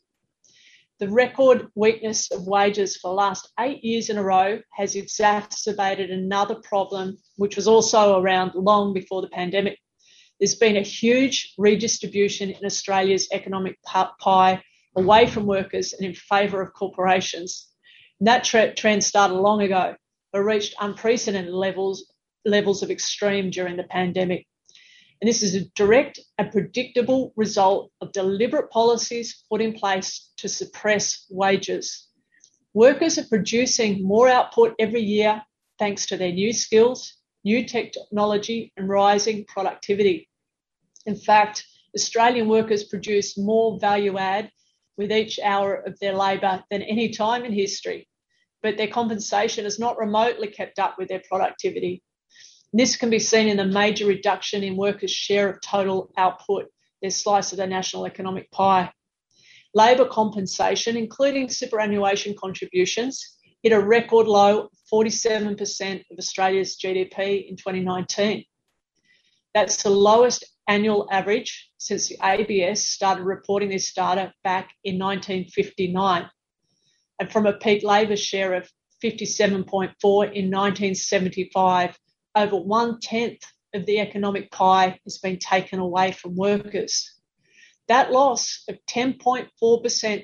The 1.00 1.08
record 1.08 1.68
weakness 1.74 2.30
of 2.30 2.46
wages 2.46 2.96
for 2.96 3.08
the 3.08 3.16
last 3.16 3.50
eight 3.58 3.82
years 3.82 4.10
in 4.10 4.18
a 4.18 4.22
row 4.22 4.60
has 4.72 4.94
exacerbated 4.94 6.10
another 6.10 6.54
problem, 6.54 7.18
which 7.36 7.56
was 7.56 7.66
also 7.66 8.20
around 8.20 8.52
long 8.54 8.94
before 8.94 9.20
the 9.20 9.28
pandemic. 9.28 9.78
There's 10.38 10.54
been 10.54 10.76
a 10.76 10.82
huge 10.82 11.54
redistribution 11.58 12.50
in 12.50 12.64
Australia's 12.64 13.28
economic 13.32 13.78
pie 13.82 14.62
away 14.96 15.26
from 15.26 15.46
workers 15.46 15.92
and 15.92 16.06
in 16.06 16.14
favour 16.14 16.62
of 16.62 16.72
corporations. 16.72 17.68
And 18.20 18.28
that 18.28 18.44
trend 18.44 19.02
started 19.02 19.34
long 19.34 19.62
ago, 19.62 19.96
but 20.34 20.40
reached 20.40 20.74
unprecedented 20.80 21.54
levels, 21.54 22.12
levels 22.44 22.82
of 22.82 22.90
extreme 22.90 23.50
during 23.50 23.76
the 23.76 23.84
pandemic. 23.84 24.44
And 25.20 25.28
this 25.28 25.44
is 25.44 25.54
a 25.54 25.64
direct 25.76 26.18
and 26.38 26.50
predictable 26.50 27.32
result 27.36 27.92
of 28.00 28.10
deliberate 28.10 28.68
policies 28.70 29.44
put 29.48 29.62
in 29.62 29.74
place 29.74 30.32
to 30.38 30.48
suppress 30.48 31.24
wages. 31.30 32.08
Workers 32.74 33.16
are 33.16 33.28
producing 33.28 34.02
more 34.02 34.28
output 34.28 34.74
every 34.80 35.02
year 35.02 35.40
thanks 35.78 36.04
to 36.06 36.16
their 36.16 36.32
new 36.32 36.52
skills, 36.52 37.14
new 37.44 37.64
technology, 37.64 38.72
and 38.76 38.88
rising 38.88 39.44
productivity. 39.46 40.28
In 41.06 41.14
fact, 41.14 41.64
Australian 41.94 42.48
workers 42.48 42.82
produce 42.82 43.38
more 43.38 43.78
value 43.78 44.18
add 44.18 44.50
with 44.96 45.12
each 45.12 45.38
hour 45.38 45.76
of 45.76 45.96
their 46.00 46.16
labour 46.16 46.64
than 46.72 46.82
any 46.82 47.10
time 47.10 47.44
in 47.44 47.52
history, 47.52 48.08
but 48.64 48.78
their 48.78 48.88
compensation 48.88 49.64
has 49.64 49.78
not 49.78 49.98
remotely 49.98 50.48
kept 50.48 50.78
up 50.78 50.96
with 50.98 51.08
their 51.08 51.22
productivity. 51.28 52.02
This 52.72 52.96
can 52.96 53.10
be 53.10 53.18
seen 53.18 53.46
in 53.46 53.58
the 53.58 53.66
major 53.66 54.06
reduction 54.06 54.64
in 54.64 54.74
workers' 54.74 55.10
share 55.10 55.50
of 55.50 55.60
total 55.60 56.10
output, 56.16 56.64
their 57.02 57.10
slice 57.10 57.52
of 57.52 57.58
the 57.58 57.66
national 57.66 58.06
economic 58.06 58.50
pie. 58.50 58.90
Labour 59.74 60.06
compensation, 60.06 60.96
including 60.96 61.50
superannuation 61.50 62.34
contributions, 62.40 63.36
hit 63.62 63.72
a 63.72 63.80
record 63.80 64.26
low 64.26 64.70
47% 64.90 66.02
of 66.10 66.18
Australia's 66.18 66.78
GDP 66.82 67.46
in 67.46 67.56
2019. 67.56 68.44
That's 69.52 69.82
the 69.82 69.90
lowest 69.90 70.42
annual 70.66 71.06
average 71.12 71.70
since 71.76 72.08
the 72.08 72.16
ABS 72.22 72.88
started 72.88 73.24
reporting 73.24 73.68
this 73.68 73.92
data 73.92 74.32
back 74.42 74.70
in 74.84 74.98
1959. 74.98 76.30
And 77.18 77.30
from 77.30 77.46
a 77.46 77.52
peak 77.52 77.82
labour 77.82 78.16
share 78.16 78.54
of 78.54 78.70
57.4 79.02 79.62
in 79.74 80.50
1975 80.50 81.98
over 82.34 82.56
one 82.56 82.98
tenth 83.00 83.42
of 83.74 83.86
the 83.86 84.00
economic 84.00 84.50
pie 84.50 84.98
has 85.04 85.18
been 85.18 85.38
taken 85.38 85.78
away 85.78 86.12
from 86.12 86.36
workers. 86.36 87.12
That 87.88 88.12
loss 88.12 88.64
of 88.68 88.78
10.4% 88.88 89.48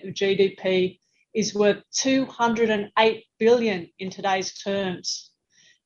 of 0.09 0.14
GDP 0.14 0.98
is 1.35 1.55
worth 1.55 1.83
208 1.92 3.24
billion 3.38 3.88
in 3.98 4.11
today's 4.11 4.55
terms. 4.55 5.31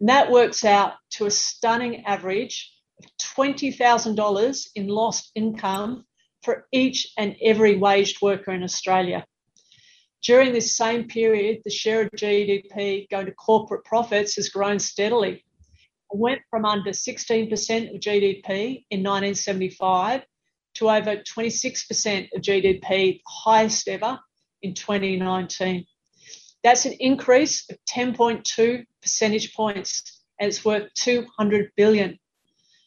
And 0.01 0.09
that 0.09 0.31
works 0.31 0.65
out 0.65 0.95
to 1.13 1.27
a 1.27 1.31
stunning 1.31 2.05
average 2.05 2.73
of 3.03 3.11
$20,000 3.37 4.67
in 4.75 4.87
lost 4.87 5.31
income 5.35 6.05
for 6.43 6.67
each 6.73 7.13
and 7.19 7.37
every 7.43 7.77
waged 7.77 8.23
worker 8.23 8.53
in 8.53 8.63
Australia. 8.63 9.25
During 10.25 10.55
this 10.55 10.75
same 10.75 11.07
period, 11.07 11.61
the 11.65 11.71
share 11.71 12.01
of 12.01 12.11
GDP 12.13 13.11
going 13.11 13.27
to 13.27 13.33
corporate 13.33 13.85
profits 13.85 14.37
has 14.37 14.49
grown 14.49 14.79
steadily. 14.79 15.45
It 16.13 16.19
went 16.19 16.41
from 16.49 16.65
under 16.65 16.93
16% 16.93 17.95
of 17.95 18.01
GDP 18.01 18.87
in 18.91 19.03
1975 19.03 20.23
to 20.77 20.91
over 20.91 21.17
26% 21.17 22.29
of 22.35 22.41
GDP, 22.41 23.21
highest 23.27 23.87
ever 23.87 24.19
in 24.63 24.73
2019. 24.73 25.85
That's 26.63 26.87
an 26.87 26.95
increase 27.01 27.69
of 27.69 27.77
10.2 27.85 28.85
percentage 29.03 29.53
points 29.55 30.23
and 30.41 30.49
it's 30.49 30.65
worth 30.65 30.89
200 30.95 31.71
billion. 31.77 32.19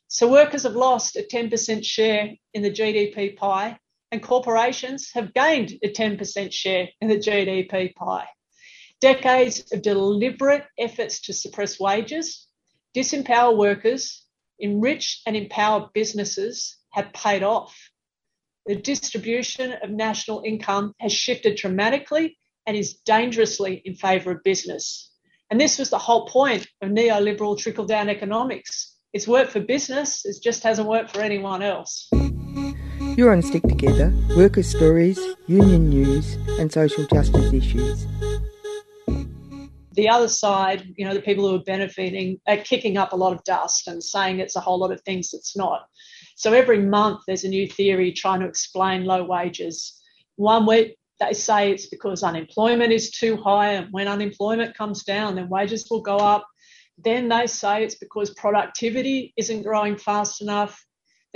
So 0.07 0.31
workers 0.31 0.63
have 0.63 0.75
lost 0.75 1.15
a 1.15 1.21
10% 1.21 1.85
share 1.85 2.33
in 2.55 2.63
the 2.63 2.71
GDP 2.71 3.37
pie 3.37 3.77
and 4.11 4.23
corporations 4.23 5.11
have 5.13 5.33
gained 5.33 5.73
a 5.83 5.91
10% 5.91 6.51
share 6.51 6.87
in 7.01 7.07
the 7.07 7.17
GDP 7.17 7.93
pie. 7.95 8.27
Decades 8.99 9.71
of 9.71 9.81
deliberate 9.81 10.63
efforts 10.79 11.21
to 11.21 11.33
suppress 11.33 11.79
wages, 11.79 12.47
disempower 12.95 13.55
workers, 13.55 14.25
enrich 14.59 15.21
and 15.25 15.35
empower 15.35 15.89
businesses 15.93 16.77
have 16.91 17.13
paid 17.13 17.43
off. 17.43 17.77
The 18.65 18.75
distribution 18.75 19.73
of 19.83 19.89
national 19.89 20.41
income 20.45 20.93
has 20.99 21.13
shifted 21.13 21.57
dramatically 21.57 22.37
and 22.65 22.75
is 22.75 22.95
dangerously 23.05 23.81
in 23.85 23.95
favour 23.95 24.31
of 24.31 24.43
business. 24.43 25.11
And 25.49 25.61
this 25.61 25.79
was 25.79 25.89
the 25.89 25.97
whole 25.97 26.27
point 26.27 26.67
of 26.81 26.89
neoliberal 26.89 27.57
trickle 27.57 27.85
down 27.85 28.09
economics. 28.09 28.95
It's 29.13 29.27
worked 29.27 29.51
for 29.51 29.61
business, 29.61 30.25
it 30.25 30.35
just 30.43 30.63
hasn't 30.63 30.89
worked 30.89 31.13
for 31.13 31.21
anyone 31.21 31.61
else. 31.61 32.09
You're 33.17 33.31
on 33.31 33.41
Stick 33.41 33.63
Together, 33.63 34.13
workers' 34.35 34.69
stories, 34.69 35.19
union 35.47 35.89
news, 35.89 36.35
and 36.59 36.71
social 36.71 37.03
justice 37.07 37.51
issues. 37.51 38.05
The 39.93 40.07
other 40.07 40.27
side, 40.27 40.93
you 40.95 41.03
know, 41.03 41.15
the 41.15 41.21
people 41.23 41.49
who 41.49 41.55
are 41.55 41.63
benefiting 41.63 42.39
are 42.47 42.57
kicking 42.57 42.95
up 42.95 43.13
a 43.13 43.15
lot 43.15 43.33
of 43.33 43.43
dust 43.43 43.87
and 43.87 44.03
saying 44.03 44.37
it's 44.37 44.55
a 44.55 44.59
whole 44.59 44.77
lot 44.77 44.91
of 44.91 45.01
things 45.01 45.31
that's 45.31 45.57
not. 45.57 45.87
So 46.35 46.53
every 46.53 46.77
month 46.77 47.21
there's 47.25 47.43
a 47.43 47.49
new 47.49 47.67
theory 47.67 48.11
trying 48.11 48.41
to 48.41 48.45
explain 48.45 49.05
low 49.05 49.23
wages. 49.23 49.99
One 50.35 50.67
week 50.67 50.95
they 51.19 51.33
say 51.33 51.71
it's 51.71 51.87
because 51.87 52.21
unemployment 52.21 52.93
is 52.93 53.09
too 53.09 53.35
high, 53.37 53.71
and 53.71 53.87
when 53.91 54.07
unemployment 54.07 54.77
comes 54.77 55.03
down, 55.03 55.33
then 55.33 55.49
wages 55.49 55.87
will 55.89 56.01
go 56.01 56.17
up. 56.17 56.45
Then 56.99 57.29
they 57.29 57.47
say 57.47 57.83
it's 57.83 57.95
because 57.95 58.29
productivity 58.35 59.33
isn't 59.37 59.63
growing 59.63 59.97
fast 59.97 60.39
enough. 60.39 60.86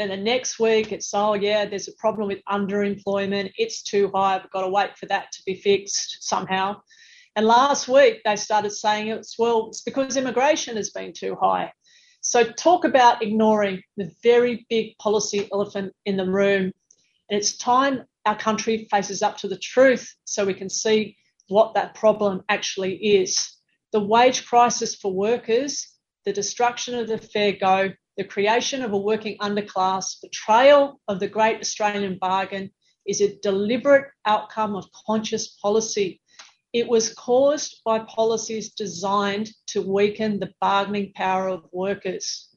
Then 0.01 0.09
the 0.09 0.17
next 0.17 0.57
week 0.57 0.91
it's, 0.91 1.13
oh, 1.13 1.35
yeah, 1.35 1.65
there's 1.65 1.87
a 1.87 1.93
problem 1.93 2.27
with 2.27 2.43
underemployment. 2.49 3.51
It's 3.55 3.83
too 3.83 4.09
high. 4.11 4.39
We've 4.39 4.49
got 4.49 4.61
to 4.61 4.67
wait 4.67 4.97
for 4.97 5.05
that 5.05 5.31
to 5.31 5.43
be 5.45 5.53
fixed 5.53 6.27
somehow. 6.27 6.81
And 7.35 7.45
last 7.45 7.87
week 7.87 8.21
they 8.25 8.35
started 8.35 8.71
saying 8.71 9.09
it's, 9.09 9.37
well, 9.37 9.67
it's 9.67 9.83
because 9.83 10.17
immigration 10.17 10.75
has 10.77 10.89
been 10.89 11.13
too 11.13 11.37
high. 11.39 11.71
So, 12.21 12.43
talk 12.43 12.83
about 12.83 13.21
ignoring 13.21 13.83
the 13.95 14.11
very 14.23 14.65
big 14.71 14.97
policy 14.97 15.47
elephant 15.53 15.93
in 16.03 16.17
the 16.17 16.25
room. 16.25 16.71
And 17.29 17.39
it's 17.39 17.55
time 17.55 18.03
our 18.25 18.35
country 18.35 18.87
faces 18.89 19.21
up 19.21 19.37
to 19.37 19.47
the 19.47 19.59
truth 19.59 20.15
so 20.25 20.45
we 20.47 20.55
can 20.55 20.71
see 20.71 21.15
what 21.47 21.75
that 21.75 21.93
problem 21.93 22.41
actually 22.49 22.95
is. 22.95 23.55
The 23.91 23.99
wage 23.99 24.47
crisis 24.47 24.95
for 24.95 25.13
workers, 25.13 25.87
the 26.25 26.33
destruction 26.33 26.97
of 26.97 27.07
the 27.07 27.19
fair 27.19 27.51
go, 27.51 27.91
the 28.17 28.23
creation 28.23 28.81
of 28.81 28.93
a 28.93 28.97
working 28.97 29.37
underclass, 29.39 30.21
betrayal 30.21 30.99
of 31.07 31.19
the 31.19 31.27
great 31.27 31.59
Australian 31.59 32.17
bargain 32.17 32.71
is 33.07 33.21
a 33.21 33.39
deliberate 33.39 34.09
outcome 34.25 34.75
of 34.75 34.91
conscious 35.07 35.47
policy 35.61 36.21
it 36.73 36.87
was 36.87 37.13
caused 37.13 37.81
by 37.83 37.99
policies 37.99 38.71
designed 38.71 39.49
to 39.67 39.81
weaken 39.81 40.39
the 40.39 40.53
bargaining 40.61 41.11
power 41.13 41.49
of 41.49 41.67
workers. 41.73 42.47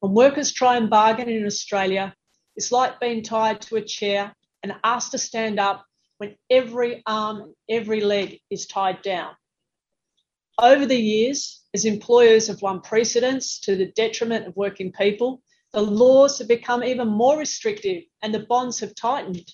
When 0.00 0.12
workers 0.12 0.52
try 0.52 0.76
and 0.76 0.90
bargain 0.90 1.30
in 1.30 1.46
Australia, 1.46 2.14
it's 2.54 2.70
like 2.70 3.00
being 3.00 3.22
tied 3.22 3.62
to 3.62 3.76
a 3.76 3.82
chair 3.82 4.34
and 4.62 4.74
asked 4.84 5.12
to 5.12 5.18
stand 5.18 5.58
up 5.58 5.86
when 6.18 6.36
every 6.50 7.02
arm 7.06 7.40
and 7.40 7.54
every 7.68 8.02
leg 8.02 8.40
is 8.50 8.66
tied 8.66 9.00
down. 9.00 9.34
Over 10.58 10.86
the 10.86 10.96
years, 10.96 11.62
as 11.74 11.84
employers 11.84 12.46
have 12.46 12.62
won 12.62 12.80
precedence 12.80 13.60
to 13.60 13.76
the 13.76 13.92
detriment 13.92 14.46
of 14.46 14.56
working 14.56 14.90
people, 14.90 15.42
the 15.72 15.82
laws 15.82 16.38
have 16.38 16.48
become 16.48 16.82
even 16.82 17.08
more 17.08 17.36
restrictive 17.38 18.04
and 18.22 18.32
the 18.32 18.46
bonds 18.48 18.80
have 18.80 18.94
tightened. 18.94 19.52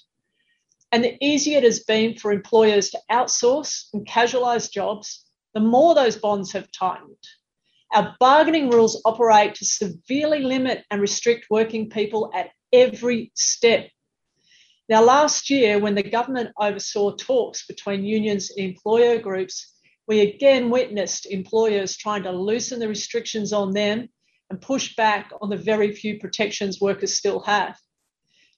And 0.93 1.03
the 1.03 1.17
easier 1.21 1.59
it 1.59 1.65
has 1.65 1.81
been 1.81 2.17
for 2.17 2.31
employers 2.31 2.91
to 2.91 3.01
outsource 3.11 3.87
and 3.93 4.07
casualise 4.07 4.69
jobs, 4.69 5.25
the 5.55 5.61
more 5.61 5.97
those 5.97 6.17
bonds 6.17 6.53
have 6.53 6.71
tightened. 6.71 7.17
Our 7.93 8.15
bargaining 8.21 8.71
rules 8.71 9.03
operate 9.05 9.57
to 9.57 9.65
severely 9.65 10.41
limit 10.41 10.85
and 10.91 11.01
restrict 11.01 11.47
working 11.51 11.91
people 11.91 12.31
at 12.33 12.51
every 12.73 13.33
step. 13.35 13.91
Now, 14.89 15.03
last 15.03 15.51
year, 15.51 15.81
when 15.81 15.97
the 15.97 16.03
government 16.03 16.51
oversaw 16.61 17.17
talks 17.17 17.67
between 17.67 18.05
unions 18.05 18.51
and 18.51 18.61
employer 18.61 19.19
groups, 19.19 19.72
we 20.09 20.21
again 20.21 20.71
witnessed 20.71 21.27
employers 21.27 21.97
trying 21.97 22.23
to 22.25 22.33
loosen 22.33 22.79
the 22.79 22.89
restrictions 22.89 23.53
on 23.53 23.73
them 23.73 24.09
and 24.51 24.61
push 24.61 24.95
back 24.97 25.31
on 25.41 25.49
the 25.49 25.57
very 25.57 25.93
few 25.93 26.19
protections 26.19 26.81
workers 26.81 27.15
still 27.15 27.41
have 27.41 27.77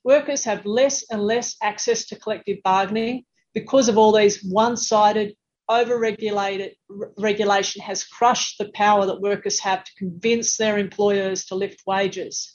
workers 0.04 0.44
have 0.44 0.64
less 0.66 1.04
and 1.10 1.22
less 1.22 1.56
access 1.62 2.04
to 2.06 2.16
collective 2.16 2.58
bargaining 2.62 3.24
because 3.54 3.88
of 3.88 3.96
all 3.96 4.12
these 4.12 4.44
one-sided 4.44 5.34
over-regulated 5.68 6.76
regulation 7.16 7.80
has 7.80 8.04
crushed 8.04 8.58
the 8.58 8.70
power 8.74 9.06
that 9.06 9.22
workers 9.22 9.58
have 9.60 9.82
to 9.82 9.94
convince 9.96 10.58
their 10.58 10.76
employers 10.76 11.46
to 11.46 11.54
lift 11.54 11.82
wages. 11.86 12.54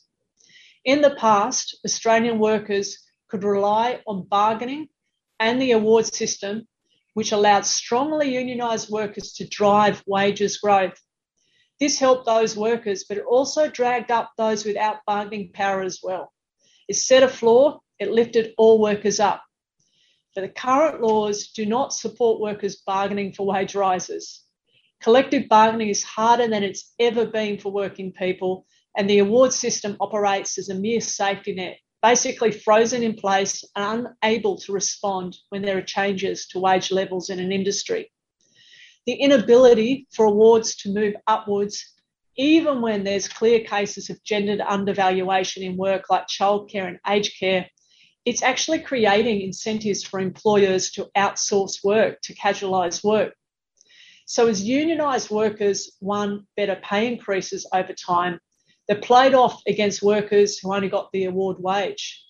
In 0.86 1.02
the 1.02 1.16
past, 1.16 1.80
Australian 1.84 2.38
workers 2.38 3.00
could 3.28 3.44
rely 3.44 4.00
on 4.06 4.28
bargaining 4.28 4.90
and 5.40 5.60
the 5.60 5.72
award 5.72 6.06
system, 6.14 6.68
which 7.20 7.34
allowed 7.34 7.66
strongly 7.66 8.32
unionised 8.32 8.90
workers 8.90 9.34
to 9.34 9.46
drive 9.46 10.02
wages 10.08 10.58
growth. 10.60 10.98
This 11.78 12.00
helped 12.00 12.26
those 12.26 12.56
workers, 12.56 13.04
but 13.10 13.18
it 13.18 13.26
also 13.26 13.70
dragged 13.70 14.10
up 14.10 14.32
those 14.38 14.64
without 14.64 15.00
bargaining 15.06 15.52
power 15.52 15.82
as 15.82 16.00
well. 16.02 16.32
It 16.88 16.94
set 16.96 17.22
a 17.22 17.28
floor, 17.28 17.82
it 18.00 18.10
lifted 18.10 18.54
all 18.58 18.80
workers 18.80 19.20
up. 19.20 19.44
But 20.34 20.44
the 20.44 20.48
current 20.62 21.02
laws 21.02 21.50
do 21.50 21.66
not 21.66 21.92
support 21.92 22.40
workers 22.40 22.78
bargaining 22.78 23.34
for 23.34 23.46
wage 23.46 23.76
rises. 23.76 24.46
Collective 25.02 25.50
bargaining 25.50 25.90
is 25.90 26.06
harder 26.06 26.48
than 26.48 26.64
it's 26.64 26.94
ever 27.00 27.26
been 27.26 27.60
for 27.60 27.70
working 27.70 28.14
people, 28.14 28.66
and 28.96 29.10
the 29.10 29.20
award 29.20 29.52
system 29.52 29.98
operates 30.00 30.58
as 30.58 30.70
a 30.70 30.74
mere 30.74 31.02
safety 31.02 31.54
net, 31.54 31.80
basically 32.02 32.52
frozen 32.52 33.04
in 33.04 33.14
place 33.14 33.64
and 33.76 34.08
unable 34.22 34.58
to 34.58 34.72
respond 34.72 35.38
when 35.50 35.62
there 35.62 35.78
are 35.78 35.82
changes 35.82 36.48
to 36.48 36.60
wage 36.60 36.92
levels 36.92 37.30
in 37.30 37.40
an 37.40 37.52
industry. 37.52 38.12
The 39.06 39.14
inability 39.14 40.08
for 40.14 40.26
awards 40.26 40.76
to 40.78 40.94
move 40.94 41.16
upwards 41.28 41.84
even 42.40 42.82
when 42.82 43.04
there's 43.04 43.28
clear 43.28 43.60
cases 43.60 44.10
of 44.10 44.24
gendered 44.24 44.62
undervaluation 44.62 45.62
in 45.62 45.76
work 45.76 46.10
like 46.10 46.26
childcare 46.28 46.88
and 46.88 46.98
aged 47.06 47.38
care, 47.38 47.68
it's 48.24 48.42
actually 48.42 48.80
creating 48.80 49.42
incentives 49.42 50.06
for 50.06 50.22
employers 50.22 50.92
to 50.92 51.10
outsource 51.18 51.84
work, 51.84 52.22
to 52.22 52.34
casualise 52.34 53.04
work. 53.04 53.34
So, 54.26 54.48
as 54.48 54.66
unionised 54.66 55.30
workers 55.30 55.92
won 56.00 56.48
better 56.56 56.80
pay 56.82 57.08
increases 57.08 57.68
over 57.74 57.92
time, 57.92 58.40
they 58.90 58.96
played 58.96 59.36
off 59.36 59.62
against 59.68 60.02
workers 60.02 60.58
who 60.58 60.74
only 60.74 60.90
got 60.90 61.12
the 61.14 61.26
award 61.26 61.58
wage. 61.60 62.26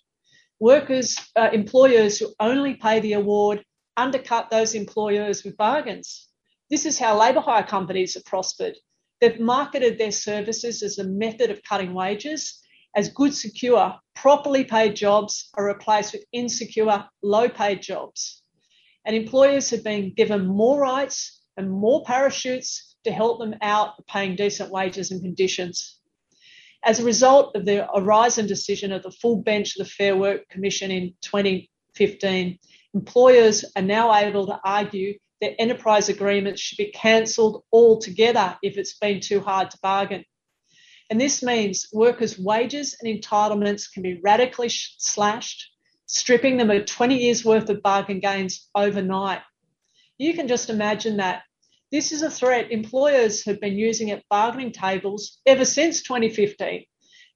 Workers, 0.59 1.15
uh, 1.37 1.49
employers 1.53 2.19
who 2.19 2.33
only 2.41 2.75
pay 2.75 2.99
the 2.99 3.13
award 3.13 3.63
undercut 3.95 4.49
those 4.49 4.75
employers 4.75 5.45
with 5.45 5.55
bargains. 5.55 6.27
This 6.69 6.85
is 6.85 6.99
how 6.99 7.17
labour 7.17 7.39
hire 7.39 7.63
companies 7.63 8.15
have 8.15 8.25
prospered. 8.25 8.75
They've 9.21 9.39
marketed 9.39 9.97
their 9.97 10.11
services 10.11 10.83
as 10.83 10.97
a 10.97 11.05
method 11.05 11.49
of 11.49 11.63
cutting 11.63 11.93
wages, 11.93 12.61
as 12.93 13.07
good, 13.07 13.33
secure, 13.33 13.97
properly 14.15 14.65
paid 14.65 14.97
jobs 14.97 15.49
are 15.53 15.65
replaced 15.65 16.11
with 16.11 16.25
insecure, 16.33 17.05
low 17.23 17.47
paid 17.47 17.81
jobs. 17.81 18.43
And 19.05 19.15
employers 19.15 19.69
have 19.69 19.83
been 19.83 20.13
given 20.13 20.45
more 20.45 20.77
rights 20.79 21.41
and 21.55 21.71
more 21.71 22.03
parachutes 22.03 22.97
to 23.05 23.11
help 23.11 23.39
them 23.39 23.55
out 23.61 24.05
paying 24.07 24.35
decent 24.35 24.71
wages 24.71 25.11
and 25.11 25.21
conditions. 25.21 25.98
As 26.83 26.99
a 26.99 27.05
result 27.05 27.55
of 27.55 27.65
the 27.65 27.87
Horizon 27.93 28.47
decision 28.47 28.91
of 28.91 29.03
the 29.03 29.11
full 29.11 29.41
bench 29.41 29.75
of 29.75 29.85
the 29.85 29.91
Fair 29.91 30.15
Work 30.15 30.47
Commission 30.49 30.91
in 30.91 31.13
2015, 31.21 32.57
employers 32.93 33.65
are 33.75 33.81
now 33.81 34.15
able 34.15 34.47
to 34.47 34.59
argue 34.63 35.17
that 35.41 35.59
enterprise 35.59 36.09
agreements 36.09 36.61
should 36.61 36.77
be 36.77 36.91
cancelled 36.91 37.63
altogether 37.71 38.57
if 38.63 38.77
it's 38.77 38.97
been 38.97 39.19
too 39.19 39.41
hard 39.41 39.71
to 39.71 39.77
bargain. 39.81 40.23
And 41.09 41.19
this 41.19 41.41
means 41.41 41.89
workers' 41.91 42.37
wages 42.37 42.95
and 43.01 43.21
entitlements 43.21 43.91
can 43.91 44.03
be 44.03 44.19
radically 44.23 44.69
slashed, 44.69 45.71
stripping 46.05 46.57
them 46.57 46.69
of 46.69 46.85
20 46.85 47.15
years' 47.15 47.43
worth 47.43 47.69
of 47.69 47.81
bargain 47.81 48.19
gains 48.19 48.69
overnight. 48.75 49.41
You 50.17 50.33
can 50.33 50.47
just 50.47 50.69
imagine 50.69 51.17
that. 51.17 51.41
This 51.91 52.11
is 52.11 52.21
a 52.21 52.29
threat 52.29 52.71
employers 52.71 53.43
have 53.45 53.59
been 53.59 53.75
using 53.75 54.11
at 54.11 54.23
bargaining 54.29 54.71
tables 54.71 55.39
ever 55.47 55.65
since 55.65 56.03
2015. 56.03 56.85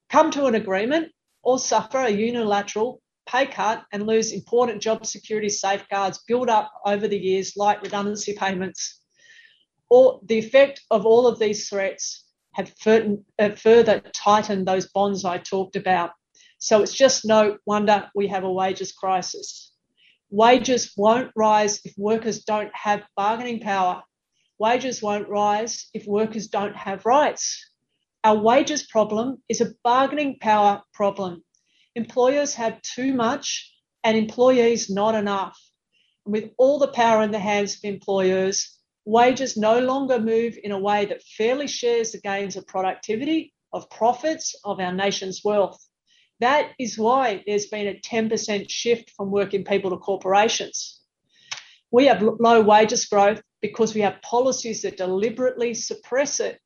Come 0.10 0.30
to 0.30 0.46
an 0.46 0.54
agreement 0.54 1.12
or 1.42 1.58
suffer 1.58 1.98
a 1.98 2.10
unilateral 2.10 3.02
pay 3.26 3.48
cut 3.48 3.84
and 3.92 4.06
lose 4.06 4.32
important 4.32 4.80
job 4.80 5.08
security 5.08 5.50
safeguards 5.50 6.24
built 6.28 6.50
up 6.50 6.72
over 6.86 7.08
the 7.08 7.18
years, 7.18 7.54
like 7.58 7.82
redundancy 7.82 8.34
payments. 8.34 9.02
Or 9.90 10.20
the 10.24 10.38
effect 10.38 10.82
of 10.92 11.08
all 11.08 11.26
of 11.26 11.40
these 11.40 11.68
threats 11.68 12.24
have 12.54 12.72
further 12.78 14.04
tightened 14.14 14.68
those 14.68 14.88
bonds 14.92 15.26
I 15.26 15.40
talked 15.40 15.76
about. 15.76 16.12
So 16.60 16.84
it's 16.84 16.94
just 16.94 17.26
no 17.26 17.58
wonder 17.66 18.08
we 18.14 18.28
have 18.28 18.44
a 18.44 18.54
wages 18.54 18.92
crisis. 18.92 19.74
Wages 20.30 20.94
won't 20.96 21.32
rise 21.36 21.82
if 21.84 21.94
workers 21.98 22.44
don't 22.44 22.72
have 22.76 23.02
bargaining 23.18 23.60
power. 23.60 24.04
Wages 24.60 25.02
won't 25.02 25.30
rise 25.30 25.90
if 25.94 26.06
workers 26.06 26.48
don't 26.48 26.76
have 26.76 27.06
rights. 27.06 27.70
Our 28.24 28.38
wages 28.38 28.84
problem 28.84 29.42
is 29.50 29.62
a 29.62 29.74
bargaining 29.84 30.38
power 30.40 30.82
problem 30.94 31.44
employers 31.96 32.56
have 32.56 32.82
too 32.82 33.14
much 33.14 33.72
and 34.04 34.18
employees 34.18 34.90
not 34.90 35.16
enough. 35.16 35.60
And 36.26 36.34
With 36.34 36.52
all 36.58 36.80
the 36.80 36.88
power 36.88 37.22
in 37.22 37.32
the 37.32 37.40
hands 37.40 37.76
of 37.76 37.84
employers, 37.84 38.80
wages 39.06 39.58
no 39.58 39.80
longer 39.80 40.20
move 40.20 40.58
in 40.64 40.72
a 40.72 40.80
way 40.80 41.06
that 41.06 41.24
fairly 41.24 41.68
shares 41.68 42.12
the 42.12 42.22
gains 42.22 42.56
of 42.56 42.68
productivity, 42.68 43.54
of 43.74 43.90
profits, 43.90 44.56
of 44.64 44.80
our 44.80 44.94
nation's 44.94 45.42
wealth. 45.44 45.80
That 46.40 46.72
is 46.80 46.98
why 46.98 47.44
there's 47.46 47.68
been 47.68 47.88
a 47.88 48.00
10% 48.00 48.70
shift 48.70 49.12
from 49.12 49.32
working 49.32 49.64
people 49.64 49.92
to 49.92 49.98
corporations. 49.98 51.00
We 51.92 52.06
have 52.08 52.22
low 52.22 52.62
wages 52.62 53.06
growth 53.06 53.42
because 53.64 53.96
we 53.96 54.02
have 54.02 54.22
policies 54.22 54.82
that 54.82 54.98
deliberately 54.98 55.74
suppress 55.74 56.42
it. 56.42 56.60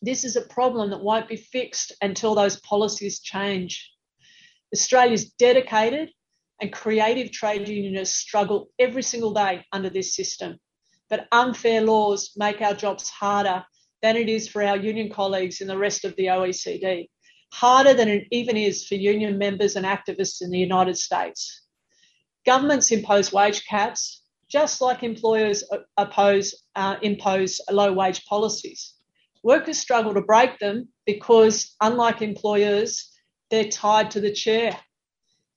This 0.00 0.24
is 0.24 0.36
a 0.36 0.42
problem 0.42 0.90
that 0.90 1.02
won't 1.02 1.28
be 1.28 1.36
fixed 1.36 1.92
until 2.00 2.36
those 2.36 2.60
policies 2.60 3.18
change. 3.18 3.90
Australia's 4.72 5.32
dedicated 5.32 6.10
and 6.60 6.72
creative 6.72 7.32
trade 7.32 7.68
unionists 7.68 8.16
struggle 8.16 8.68
every 8.78 9.02
single 9.02 9.34
day 9.34 9.66
under 9.72 9.90
this 9.90 10.14
system. 10.14 10.56
But 11.10 11.26
unfair 11.32 11.80
laws 11.80 12.30
make 12.36 12.62
our 12.62 12.74
jobs 12.74 13.10
harder 13.10 13.64
than 14.00 14.16
it 14.16 14.28
is 14.28 14.46
for 14.46 14.62
our 14.62 14.76
union 14.76 15.10
colleagues 15.10 15.60
in 15.60 15.66
the 15.66 15.76
rest 15.76 16.04
of 16.04 16.14
the 16.14 16.26
OECD, 16.26 17.08
harder 17.52 17.92
than 17.92 18.08
it 18.08 18.28
even 18.30 18.56
is 18.56 18.86
for 18.86 18.94
union 18.94 19.36
members 19.36 19.74
and 19.74 19.84
activists 19.84 20.42
in 20.42 20.50
the 20.50 20.58
United 20.58 20.96
States. 20.96 21.62
Governments 22.46 22.92
impose 22.92 23.32
wage 23.32 23.66
caps, 23.66 24.23
just 24.54 24.80
like 24.80 25.02
employers 25.02 25.64
oppose, 25.96 26.54
uh, 26.76 26.94
impose 27.02 27.60
low 27.72 27.92
wage 27.92 28.24
policies. 28.26 28.94
Workers 29.42 29.78
struggle 29.78 30.14
to 30.14 30.20
break 30.20 30.60
them 30.60 30.86
because, 31.06 31.74
unlike 31.80 32.22
employers, 32.22 33.10
they're 33.50 33.68
tied 33.68 34.12
to 34.12 34.20
the 34.20 34.32
chair. 34.32 34.78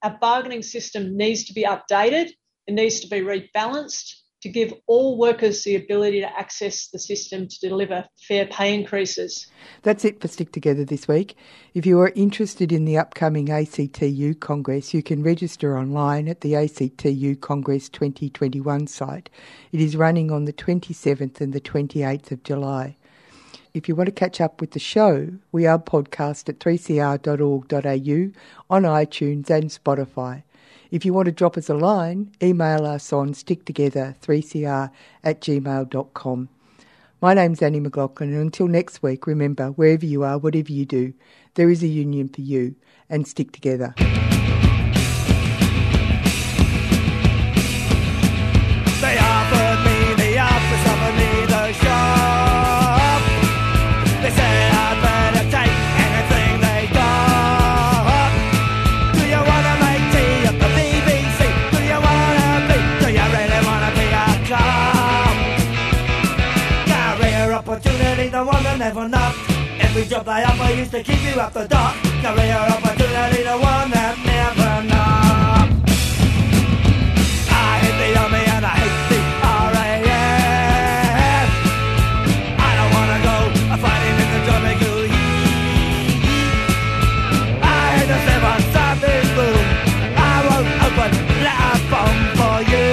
Our 0.01 0.17
bargaining 0.19 0.63
system 0.63 1.15
needs 1.15 1.43
to 1.43 1.53
be 1.53 1.63
updated, 1.63 2.31
it 2.65 2.73
needs 2.73 2.99
to 3.01 3.07
be 3.07 3.19
rebalanced 3.21 4.15
to 4.41 4.49
give 4.49 4.73
all 4.85 5.17
workers 5.17 5.63
the 5.63 5.75
ability 5.75 6.21
to 6.21 6.37
access 6.39 6.87
the 6.87 6.99
system 6.99 7.47
to 7.47 7.59
deliver 7.59 8.05
fair 8.27 8.45
pay 8.45 8.73
increases. 8.73 9.47
That's 9.83 10.05
it 10.05 10.21
for 10.21 10.27
Stick 10.27 10.51
Together 10.51 10.85
this 10.85 11.07
week. 11.07 11.35
If 11.73 11.85
you 11.85 11.99
are 12.01 12.11
interested 12.15 12.71
in 12.71 12.85
the 12.85 12.97
upcoming 12.97 13.49
ACTU 13.49 14.35
Congress, 14.35 14.93
you 14.93 15.01
can 15.01 15.23
register 15.23 15.77
online 15.77 16.27
at 16.27 16.41
the 16.41 16.55
ACTU 16.55 17.35
Congress 17.37 17.89
2021 17.89 18.87
site. 18.87 19.29
It 19.71 19.81
is 19.81 19.95
running 19.95 20.31
on 20.31 20.45
the 20.45 20.53
27th 20.53 21.41
and 21.41 21.53
the 21.53 21.61
28th 21.61 22.31
of 22.31 22.43
July. 22.43 22.95
If 23.73 23.87
you 23.87 23.95
want 23.95 24.07
to 24.07 24.11
catch 24.11 24.41
up 24.41 24.59
with 24.59 24.71
the 24.71 24.79
show, 24.79 25.29
we 25.51 25.67
are 25.67 25.77
podcast 25.77 26.49
at 26.49 26.59
3cr.org.au 26.59 28.41
on 28.75 28.83
iTunes 28.83 29.49
and 29.49 29.69
Spotify. 29.69 30.43
If 30.89 31.03
you 31.03 31.13
want 31.13 31.25
to 31.25 31.31
drop 31.31 31.57
us 31.57 31.69
a 31.69 31.73
line, 31.73 32.31
email 32.41 32.85
us 32.85 33.11
on 33.11 33.33
sticktogether3cr 33.33 34.89
at 35.23 35.41
gmail.com. 35.41 36.49
My 37.21 37.33
name's 37.33 37.61
Annie 37.61 37.79
McLaughlin, 37.79 38.31
and 38.31 38.41
until 38.41 38.67
next 38.67 39.03
week, 39.03 39.27
remember, 39.27 39.69
wherever 39.71 40.05
you 40.05 40.23
are, 40.23 40.37
whatever 40.37 40.71
you 40.71 40.85
do, 40.85 41.13
there 41.55 41.69
is 41.69 41.83
a 41.83 41.87
union 41.87 42.29
for 42.29 42.41
you, 42.41 42.75
and 43.09 43.27
stick 43.27 43.51
together. 43.51 43.95
Never 68.87 69.09
not. 69.09 69.35
Every 69.81 70.05
job 70.05 70.23
they 70.25 70.43
offer 70.45 70.73
used 70.73 70.91
to 70.91 71.03
keep 71.03 71.21
you 71.21 71.41
up 71.41 71.51
the 71.51 71.67
dock. 71.67 71.93
Career 72.23 72.55
opportunity, 72.55 73.43
the 73.43 73.57
one 73.71 73.91
that 73.91 74.15
never 74.23 74.75
not. 74.87 75.67
I 77.51 77.83
hate 77.83 77.97
the 77.99 78.09
army 78.21 78.43
and 78.55 78.63
I 78.63 78.75
hate 78.79 78.99
the 79.11 79.19
RAF. 79.73 79.97
I 82.67 82.71
don't 82.77 82.91
wanna 82.95 83.19
go 83.27 83.35
fighting 83.83 84.17
in 84.23 84.29
the 84.33 84.41
tropical 84.47 84.99
heat. 85.11 86.23
I 87.59 87.79
hate 87.91 88.09
the 88.13 88.19
seven 88.27 88.59
something 88.75 89.27
boom. 89.35 89.65
I 90.15 90.35
won't 90.47 90.69
open 90.87 91.11
that 91.43 91.79
bomb 91.91 92.19
for 92.39 92.57
you. 92.71 92.91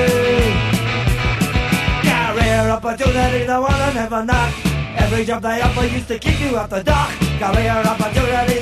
Career 2.08 2.62
opportunity, 2.76 3.42
the 3.46 3.58
one 3.60 3.78
that 3.78 3.94
never 3.94 4.24
not. 4.24 4.63
Every 5.14 5.26
job 5.26 5.42
they 5.42 5.62
offer 5.62 5.86
used 5.86 6.08
to 6.08 6.18
keep 6.18 6.40
you 6.40 6.56
off 6.58 6.70
the 6.70 6.82
dock. 6.82 7.08
Career 7.38 7.70
opportunity, 7.86 8.53